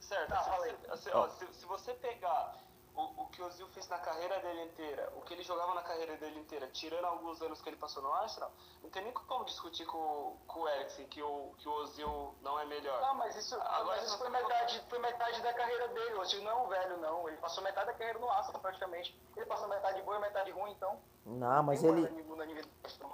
[0.00, 2.54] certo, Tá, se, você, assim, ó, se, se você pegar
[2.96, 5.82] o, o que o Ozil fez na carreira dele inteira, o que ele jogava na
[5.82, 8.50] carreira dele inteira, tirando alguns anos que ele passou no Arsenal,
[8.82, 12.58] não tem nem como discutir com, com o Eriksen que o, que o Ozil não
[12.58, 13.00] é melhor.
[13.02, 16.14] Não, mas isso, Agora mas isso você foi, tá metade, foi metade da carreira dele.
[16.14, 17.28] O Ozil não é um velho, não.
[17.28, 19.18] Ele passou metade da carreira no Arsenal, praticamente.
[19.36, 20.98] Ele passou metade boa e metade ruim, então.
[21.26, 22.02] Não, mas ele.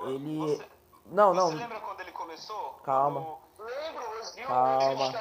[0.01, 0.39] Ele.
[0.39, 0.69] Você-
[1.07, 1.49] Não, não.
[1.49, 2.75] Você lembra quando ele começou?
[2.85, 3.21] Calma.
[3.23, 5.13] Quando Lembro, o Ozil, Calma.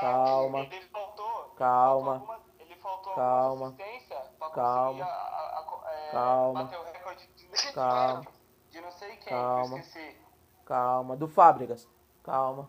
[0.00, 0.66] Calma.
[0.92, 1.54] Faltou.
[1.56, 2.40] Calma.
[2.80, 3.66] Faltou, Calma.
[3.66, 4.84] assistência pra Calma.
[4.88, 6.64] conseguir a, a, a, é, Calma.
[6.64, 8.26] bater o recorde de, Calma.
[8.70, 9.64] de não sei quem, Calma.
[9.68, 10.26] que eu esqueci.
[10.64, 11.16] Calma.
[11.16, 11.88] Do Fábricas.
[12.22, 12.68] Calma.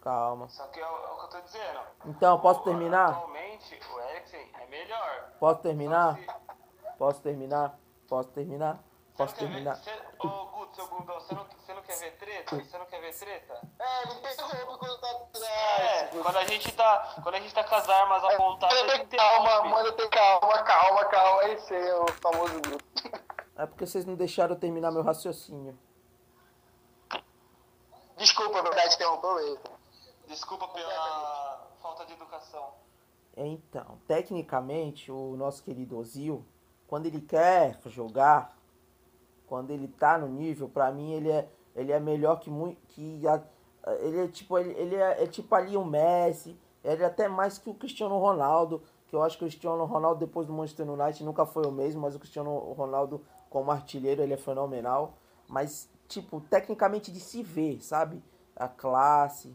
[0.00, 0.48] Calma.
[0.48, 1.80] Só que é o, é que eu tô dizendo.
[2.06, 3.10] Então, posso terminar?
[3.10, 5.32] Atualmente, o Eriksen é melhor.
[5.38, 6.16] Posso terminar?
[6.18, 6.26] Se-
[6.98, 7.78] Posso terminar?
[8.08, 8.82] Posso terminar?
[9.24, 9.76] Posso quer ver- terminar?
[9.76, 12.56] você- Ô, Guto, seu Gundão, você não, você não quer ver treta?
[12.56, 13.60] Você não quer ver treta?
[13.78, 15.08] É, ele interrompe quando tá
[15.40, 19.16] É, quando a gente tá, quando a gente tá com as armas apontadas, Manda ter
[19.16, 21.44] calma, manda ter calma, calma, calma.
[21.44, 22.84] Esse é o famoso grupo.
[23.56, 25.78] É porque vocês não deixaram eu terminar meu raciocínio.
[28.16, 29.60] Desculpa, verdade, interrompeu ele.
[30.26, 32.74] Desculpa pela falta de educação.
[33.36, 36.44] Então, tecnicamente, o nosso querido Ozil,
[36.86, 38.54] quando ele quer jogar,
[39.50, 43.26] quando ele tá no nível, pra mim ele é, ele é melhor que muito que
[43.26, 43.42] a-
[43.98, 47.58] ele é tipo ele, ele é, é tipo ali o Messi, ele é até mais
[47.58, 51.24] que o Cristiano Ronaldo, que eu acho que o Cristiano Ronaldo depois do Manchester United
[51.24, 53.20] nunca foi o mesmo, mas o Cristiano Ronaldo
[53.50, 55.14] como artilheiro ele é fenomenal,
[55.48, 58.22] mas tipo, tecnicamente de se ver, sabe?
[58.54, 59.52] A classe,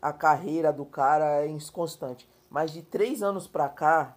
[0.00, 2.28] a carreira do cara é inconstante.
[2.48, 4.16] Mas de três anos pra cá,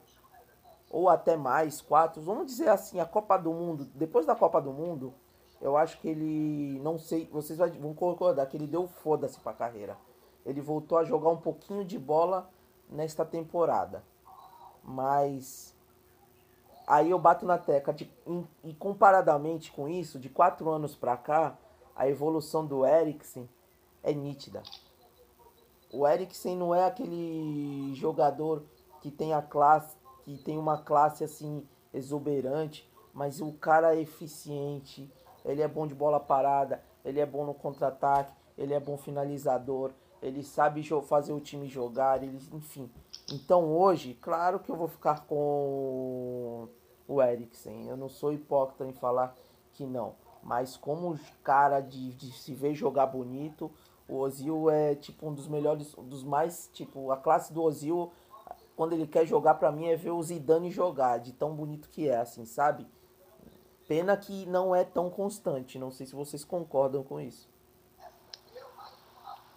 [0.90, 4.72] ou até mais, quatro, vamos dizer assim, a Copa do Mundo, depois da Copa do
[4.74, 5.14] Mundo,
[5.62, 9.98] eu acho que ele, não sei, vocês vão concordar que ele deu foda-se pra carreira.
[10.46, 12.50] Ele voltou a jogar um pouquinho de bola
[12.90, 14.04] nesta temporada.
[14.84, 15.76] Mas
[16.88, 21.18] aí eu bato na tecla de, em- e comparadamente com isso, de quatro anos pra
[21.18, 21.58] cá,
[21.96, 23.48] a evolução do Eriksen
[24.02, 24.64] é nítida.
[25.92, 28.64] O Eriksen não é aquele jogador
[29.02, 29.98] que tem a classe,
[30.30, 35.12] que tem uma classe assim exuberante, mas o cara é eficiente,
[35.44, 39.92] ele é bom de bola parada, ele é bom no contra-ataque, ele é bom finalizador,
[40.22, 42.92] ele sabe fazer o time jogar, ele, enfim.
[43.32, 46.68] Então hoje, claro que eu vou ficar com
[47.08, 47.88] o Eriksen.
[47.88, 49.36] Eu não sou hipócrita em falar
[49.74, 50.14] que não.
[50.44, 53.72] Mas como cara de, de se ver jogar bonito,
[54.08, 58.12] o Ozil é tipo um dos melhores, um dos mais, tipo, a classe do Ozil,
[58.80, 62.08] quando ele quer jogar pra mim é ver o Zidane jogar, de tão bonito que
[62.08, 62.88] é, assim, sabe?
[63.90, 67.50] Pena que não é tão constante, não sei se vocês concordam com isso.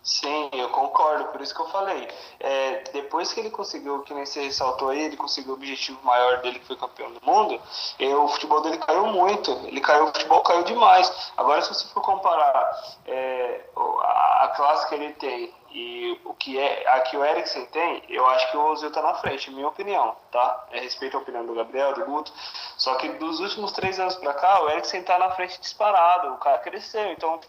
[0.02, 2.08] Sim, eu concordo, por isso que eu falei.
[2.40, 6.40] É, depois que ele conseguiu, que nem você ressaltou aí, ele conseguiu o objetivo maior
[6.40, 7.60] dele, que foi campeão do mundo,
[8.00, 9.52] o futebol dele caiu muito.
[9.64, 11.32] Ele caiu, o futebol caiu demais.
[11.36, 16.88] Agora, se você for comparar é, a, classe que ele tem e o que é
[16.88, 20.16] a que o Eriksen tem, eu acho que o Ozil tá na frente, minha opinião,
[20.32, 20.66] tá?
[20.72, 22.32] É respeito a opinião do Gabriel, do Guto.
[22.76, 26.34] Só que dos últimos três anos pra cá, o Eriksen tá na frente disparado.
[26.34, 27.40] O cara cresceu, então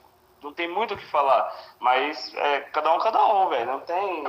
[0.44, 1.56] não tem muito o que falar.
[1.80, 3.72] Mas é, cada um, cada um, velho.
[3.72, 4.28] Não tem.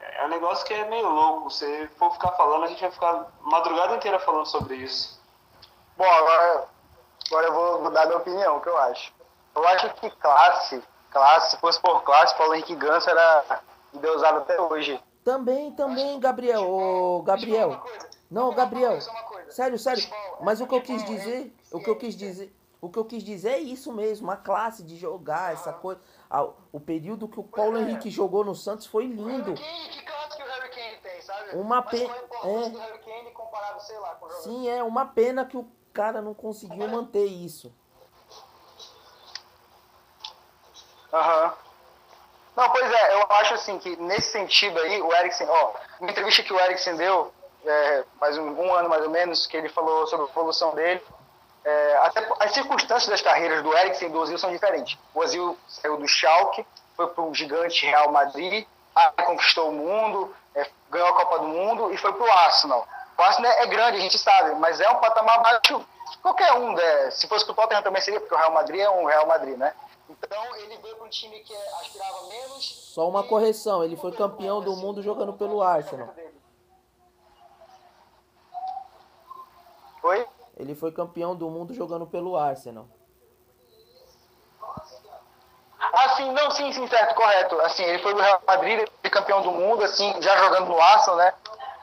[0.00, 1.50] É um negócio que é meio louco.
[1.50, 5.20] Se for ficar falando, a gente vai ficar madrugada inteira falando sobre isso.
[5.96, 6.68] Bom, agora,
[7.26, 9.12] agora eu vou, vou dar minha opinião, o que eu acho.
[9.54, 13.60] Eu acho que classe, classe, se fosse por classe, Paulo Henrique Ganso era
[13.92, 15.02] endeusado até hoje.
[15.24, 17.82] Também, também, Gabriel, ô Gabriel.
[18.30, 18.98] Não, Gabriel.
[19.48, 20.04] Sério, sério.
[20.40, 23.22] Mas o que eu quis dizer, o que eu quis dizer, o que eu quis
[23.24, 26.00] dizer é isso mesmo, a classe de jogar, essa coisa.
[26.30, 29.54] Ah, O período que o Paulo Henrique jogou no Santos foi lindo.
[29.54, 31.56] Que, que classe que o Harry Kane tem, sabe?
[31.56, 32.70] Uma Mas pe- qual a importância é.
[32.70, 34.42] do Harry Kane comparado, sei lá, com o jogador?
[34.44, 37.72] Sim, é uma pena que o cara não conseguiu manter isso.
[41.12, 41.54] Aham.
[42.56, 46.42] Não, pois é, eu acho assim que nesse sentido aí, o Eriksen, ó, uma entrevista
[46.42, 47.32] que o Eriksen deu,
[47.64, 51.02] é, faz um, um ano mais ou menos, que ele falou sobre a evolução dele,
[51.64, 54.98] é, até as circunstâncias das carreiras do Eriksen e do Ozil são diferentes.
[55.14, 58.66] O Ozil saiu do Schalke, foi para o gigante Real Madrid,
[59.24, 62.86] conquistou o mundo, é, ganhou a Copa do Mundo e foi pro Arsenal.
[63.16, 66.72] O Arsenal é grande, a gente sabe, mas é um patamar abaixo de qualquer um.
[66.72, 67.10] Né?
[67.10, 69.74] Se fosse pro Tottenham também seria, porque o Real Madrid é um Real Madrid, né?
[70.08, 72.92] Então ele veio para um time que aspirava menos.
[72.94, 76.14] Só uma correção, ele foi campeão do mundo jogando pelo Arsenal.
[80.02, 80.26] Oi?
[80.58, 82.86] Ele foi campeão do mundo jogando pelo Arsenal.
[85.80, 87.60] Ah, sim, não, sim, sim, certo, correto.
[87.60, 91.16] Assim, ele foi do Real Madrid, foi campeão do mundo, assim, já jogando no Arsenal,
[91.16, 91.32] né?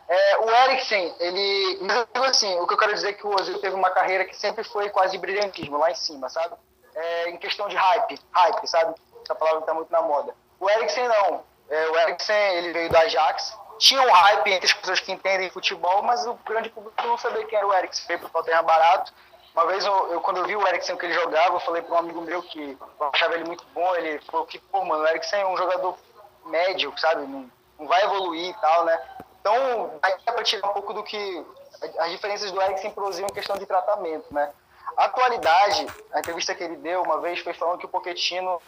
[0.08, 1.80] É, o Eriksen, ele.
[1.82, 4.36] Mas assim, o que eu quero dizer é que o Ozil teve uma carreira que
[4.36, 6.56] sempre foi quase brilhantismo, lá em cima, sabe?
[6.94, 8.94] É, em questão de hype, hype, sabe?
[9.24, 10.36] Essa palavra está muito na moda.
[10.60, 11.44] O Eriksen não.
[11.70, 15.50] É, o Eriksen, ele veio do Ajax, tinha um hype entre as pessoas que entendem
[15.50, 18.08] futebol, mas o grande público não sabia quem era o Eriksen.
[18.08, 19.14] Veio pro Tottenham barato.
[19.54, 21.96] Uma vez, eu, eu, quando eu vi o Eriksen que ele jogava, eu falei para
[21.96, 23.96] um amigo meu que eu achava ele muito bom.
[23.96, 25.98] Ele falou que, pô, mano, o Eriksen é um jogador
[26.46, 27.26] médio, sabe?
[27.26, 27.50] Não,
[27.80, 29.02] não vai evoluir e tal, né?
[29.40, 31.46] Então, aí dá para tirar um pouco do que
[32.00, 34.52] as diferenças do Eriksen pro Ozil em questão de tratamento, né?
[34.98, 38.62] Atualidade, a entrevista que ele deu uma vez foi falando que o Pochettino,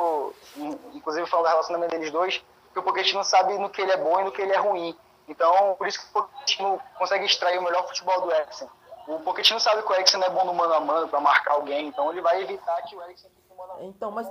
[0.94, 2.44] inclusive falando do relacionamento deles dois,
[2.78, 4.96] que o Pochettino sabe no que ele é bom e no que ele é ruim.
[5.28, 8.70] Então, por isso que o Pochettino consegue extrair o melhor futebol do Eriksen.
[9.08, 11.54] O Pochettino sabe que o Eriksen não é bom no mano a mano para marcar
[11.54, 13.90] alguém, então ele vai evitar que o Eriksen fique mano a mano.
[13.90, 14.30] Então, mas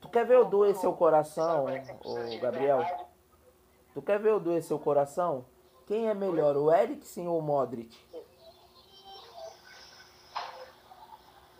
[0.00, 1.66] tu quer ver o doer seu coração,
[2.04, 2.84] o Gabriel?
[3.92, 5.44] Tu quer ver o doer seu coração?
[5.86, 7.98] Quem é melhor, o Eriksen ou o Modric?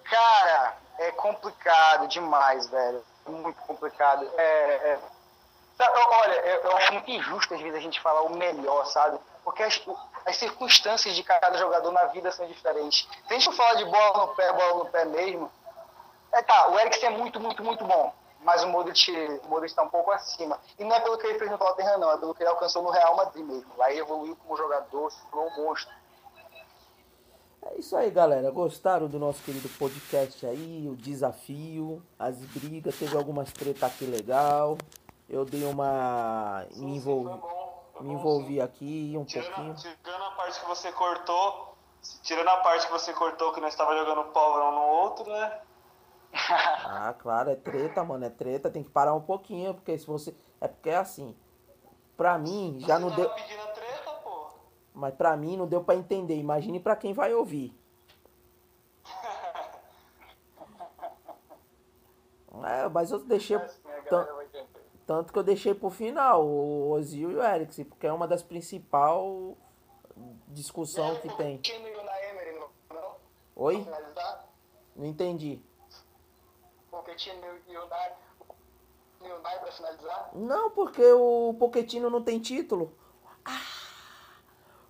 [0.04, 3.02] Cara, é complicado demais, velho.
[3.26, 4.28] Muito complicado.
[4.36, 4.42] É,
[4.92, 5.00] é...
[5.88, 9.18] Olha, eu acho muito injusto às vezes a gente falar o melhor, sabe?
[9.44, 9.80] Porque as,
[10.26, 13.08] as circunstâncias de cada jogador na vida são diferentes.
[13.26, 15.50] Se a gente falar de bola no pé, bola no pé mesmo,
[16.32, 18.12] é tá, o Eriksen é muito, muito, muito bom.
[18.42, 19.10] Mas o Modric,
[19.44, 20.58] o Modric está um pouco acima.
[20.78, 22.10] E não é pelo que ele fez no Tottenham, não.
[22.10, 23.70] É pelo que ele alcançou no Real Madrid mesmo.
[23.76, 25.94] Lá ele evoluiu como jogador, se tornou um monstro.
[27.62, 28.50] É isso aí, galera.
[28.50, 30.88] Gostaram do nosso querido podcast aí?
[30.90, 32.98] O desafio, as brigas.
[32.98, 34.78] Teve algumas treta aqui legal.
[35.30, 36.66] Eu dei uma.
[36.72, 38.60] Sim, me envolvi, bom, me envolvi sim.
[38.60, 39.76] aqui um tirando, pouquinho.
[39.76, 41.76] Tirando a parte que você cortou.
[42.22, 45.60] Tirando a parte que você cortou que nós estava jogando pau um no outro, né?
[46.32, 50.34] ah, claro, é treta, mano, é treta, tem que parar um pouquinho, porque se você.
[50.60, 51.36] É porque é assim.
[52.16, 53.30] Pra mim, já você não deu.
[53.30, 54.48] Treta, pô.
[54.92, 56.36] Mas pra mim não deu pra entender.
[56.36, 57.72] Imagine pra quem vai ouvir.
[62.64, 63.56] é, mas eu deixei.
[65.10, 68.44] Tanto que eu deixei pro final o Ozil e o Eriksen, porque é uma das
[68.44, 69.56] principais
[70.46, 71.60] discussão que tem.
[73.56, 73.84] Oi?
[74.94, 75.60] Não entendi.
[76.92, 80.30] Pochettino e o Nai, pra finalizar?
[80.32, 82.96] Não, porque o Pochettino não tem título.
[83.44, 83.58] Ah!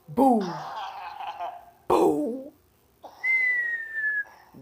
[0.06, 0.40] Bum!
[1.88, 2.52] Bum!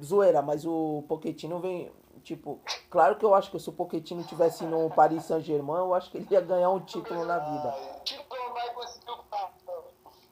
[0.00, 1.90] Zoeira, mas o Pochettino vem.
[2.28, 2.60] Tipo,
[2.90, 6.18] claro que eu acho que se o Pochettino tivesse no Paris Saint-Germain, eu acho que
[6.18, 7.74] ele ia ganhar um título na vida.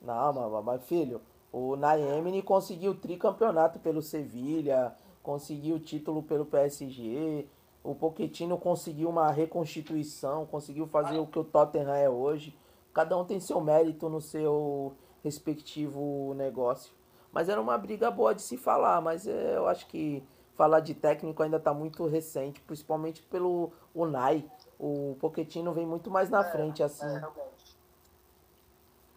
[0.02, 7.48] Não, mas, mas filho, o Naemini conseguiu tricampeonato pelo Sevilha, conseguiu título pelo PSG,
[7.82, 12.54] o Pochettino conseguiu uma reconstituição, conseguiu fazer o que o Tottenham é hoje.
[12.92, 14.92] Cada um tem seu mérito no seu
[15.24, 16.92] respectivo negócio.
[17.32, 20.22] Mas era uma briga boa de se falar, mas é, eu acho que
[20.56, 24.44] falar de técnico ainda está muito recente, principalmente pelo Unai.
[24.78, 27.06] O Pochettino vem muito mais na é, frente assim.
[27.06, 27.28] É,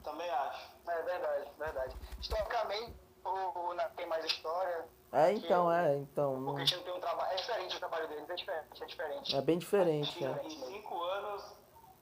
[0.03, 0.69] Também acho.
[0.87, 1.95] É verdade, verdade.
[2.19, 2.93] Historicamente,
[3.23, 6.55] o Unai tem mais história, é, então, é, então.
[6.59, 7.31] Gente não tem um trabalho.
[7.31, 9.35] É diferente o trabalho deles, é diferente, é diferente.
[9.35, 10.45] É bem diferente, é.
[10.45, 11.55] Em cinco anos,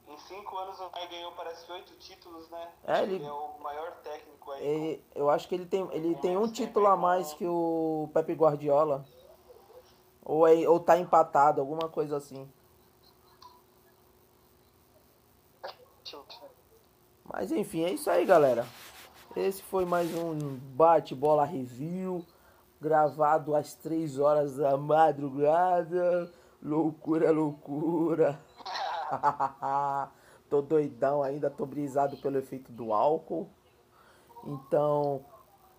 [0.09, 2.69] em cinco anos o Mai ganhou parece oito títulos, né?
[2.85, 4.65] É, ele, ele, é o maior técnico aí.
[4.65, 8.33] Ele, eu acho que ele tem, ele tem um título a mais que o Pepe
[8.33, 9.05] Guardiola.
[10.27, 12.45] Ou, é, ou tá empatado, alguma coisa assim.
[17.23, 18.67] Mas enfim, é isso aí, galera.
[19.37, 22.25] Esse foi mais um bate-bola review
[22.81, 26.29] gravado às três horas da madrugada.
[26.61, 28.37] Loucura, loucura.
[30.49, 33.47] tô doidão ainda, tô brisado pelo efeito do álcool.
[34.43, 35.23] Então,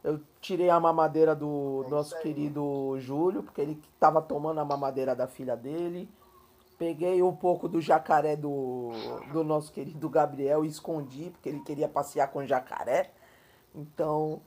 [0.08, 5.14] eu tirei a mamadeira do é nosso querido Júlio, porque ele tava tomando a mamadeira
[5.14, 6.10] da filha dele.
[6.78, 8.88] Peguei um pouco do jacaré do,
[9.32, 13.12] do nosso querido Gabriel e escondi, porque ele queria passear com o jacaré.
[13.74, 14.40] Então,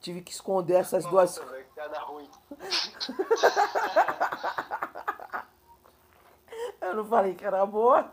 [0.00, 1.48] tive que esconder essas Nossa, duas.
[1.52, 1.64] Véio,
[2.06, 2.28] ruim.
[6.80, 8.10] eu não falei que era boa.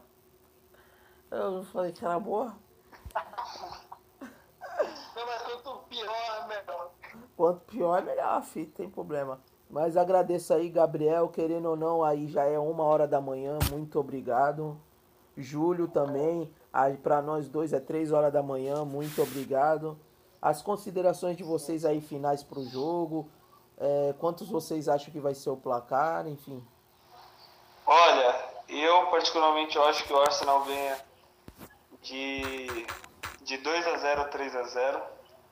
[1.31, 2.55] Eu não falei que era boa.
[7.39, 9.39] Quanto pior é melhor, filho, tem problema.
[9.69, 13.97] Mas agradeço aí, Gabriel, querendo ou não, aí já é uma hora da manhã, muito
[13.97, 14.77] obrigado.
[15.37, 19.97] Júlio também, aí para nós dois é três horas da manhã, muito obrigado.
[20.41, 23.29] As considerações de vocês aí finais pro jogo,
[23.77, 26.61] é, quantos vocês acham que vai ser o placar, enfim.
[27.85, 28.35] Olha,
[28.67, 30.97] eu particularmente eu acho que o Arsenal venha
[32.01, 32.85] de,
[33.43, 35.01] de 2 a 0 a 3 a 0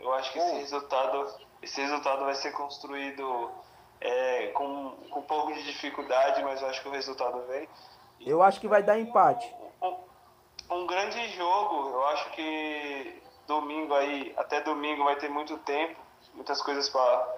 [0.02, 0.58] Eu acho que esse hum.
[0.58, 3.52] resultado, esse resultado vai ser construído
[4.00, 7.68] é, com, com um pouco de dificuldade, mas eu acho que o resultado vem.
[8.20, 9.54] Eu acho que vai dar empate.
[9.82, 9.96] Um,
[10.70, 16.00] um grande jogo, eu acho que domingo aí, até domingo vai ter muito tempo,
[16.34, 17.38] muitas coisas para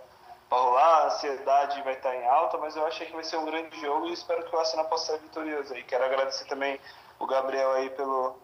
[0.49, 3.45] para rolar, a ansiedade vai estar em alta, mas eu acho que vai ser um
[3.45, 5.83] grande jogo e espero que o Arsenal possa ser vitorioso aí.
[5.83, 6.79] Quero agradecer também
[7.19, 8.35] o Gabriel aí pelo,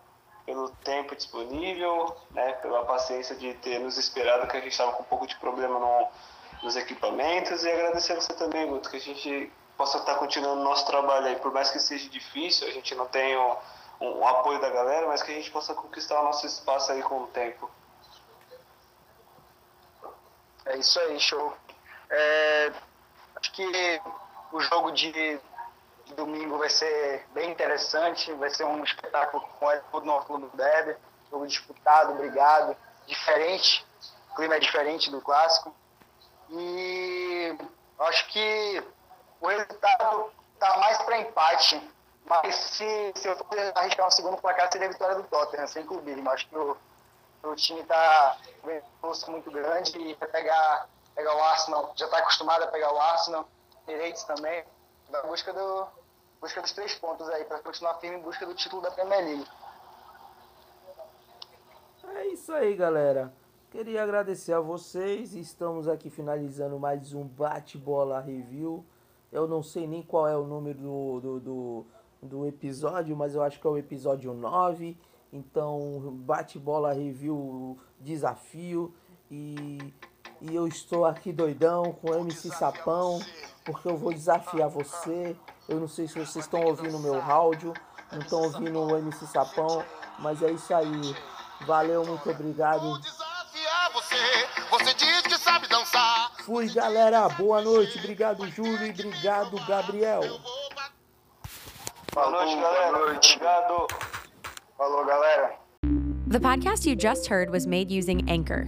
[0.46, 5.04] pelo tempo disponível, né, pela paciência de ter nos esperado, que a gente estava com
[5.04, 6.08] um pouco de problema no,
[6.64, 10.64] nos equipamentos, e agradecer a você também, Guto, que a gente possa estar continuando o
[10.64, 13.40] nosso trabalho aí, por mais que seja difícil, a gente não tenha
[14.00, 17.02] um, um apoio da galera, mas que a gente possa conquistar o nosso espaço aí
[17.02, 17.70] com o tempo.
[20.66, 21.54] É isso aí, show.
[22.10, 22.72] É,
[23.36, 24.02] acho que
[24.52, 25.40] o jogo de,
[26.14, 30.96] domingo vai ser bem interessante, vai ser um espetáculo com o nosso clube Derby,
[31.32, 32.76] jogo disputado, brigado,
[33.08, 33.86] diferente,
[34.32, 35.74] o clima é diferente do clássico.
[36.50, 37.58] E
[38.00, 38.84] acho que
[39.42, 41.92] o resultado está mais para empate,
[42.26, 45.86] mas se, se eu for arriscar um segundo placar, seria a vitória do Tottenham, sem
[45.86, 46.30] clubismo.
[46.30, 46.78] Acho que o,
[47.44, 52.06] o time está com um força muito grande e vai pegar pegar o Arsenal, já
[52.06, 53.48] está acostumado a pegar o Arsenal,
[53.88, 54.66] Emirates também,
[55.16, 55.88] na busca, do,
[56.42, 59.48] busca dos três pontos aí, para continuar firme em busca do título da Premier League.
[62.16, 63.34] É isso aí, galera.
[63.72, 65.34] Queria agradecer a vocês.
[65.34, 68.86] Estamos aqui finalizando mais um bate-bola review.
[69.32, 71.86] Eu não sei nem qual é o número do, do, do,
[72.22, 74.98] do episódio, mas eu acho que é o episódio 9.
[75.34, 78.94] Então, bate-bola review desafio.
[79.30, 79.94] E
[80.42, 83.20] e eu estou aqui doidão com o MC Sapão,
[83.64, 85.36] porque eu vou desafiar você.
[85.68, 87.74] Eu não sei se vocês estão ouvindo o meu áudio,
[88.12, 89.84] não estão ouvindo o MC Sapão,
[90.20, 91.16] mas é isso aí.
[91.66, 93.00] Valeu, muito obrigado.
[96.46, 97.28] Fui, galera.
[97.30, 97.98] Boa noite.
[97.98, 98.86] Obrigado, Júlio.
[98.86, 100.22] E obrigado, Gabriel.
[102.14, 102.92] Boa noite, galera.
[102.92, 103.36] Boa noite.
[103.36, 103.88] Obrigado.
[104.78, 105.56] Falou, galera.
[106.28, 108.68] The podcast you just heard was made using Anchor.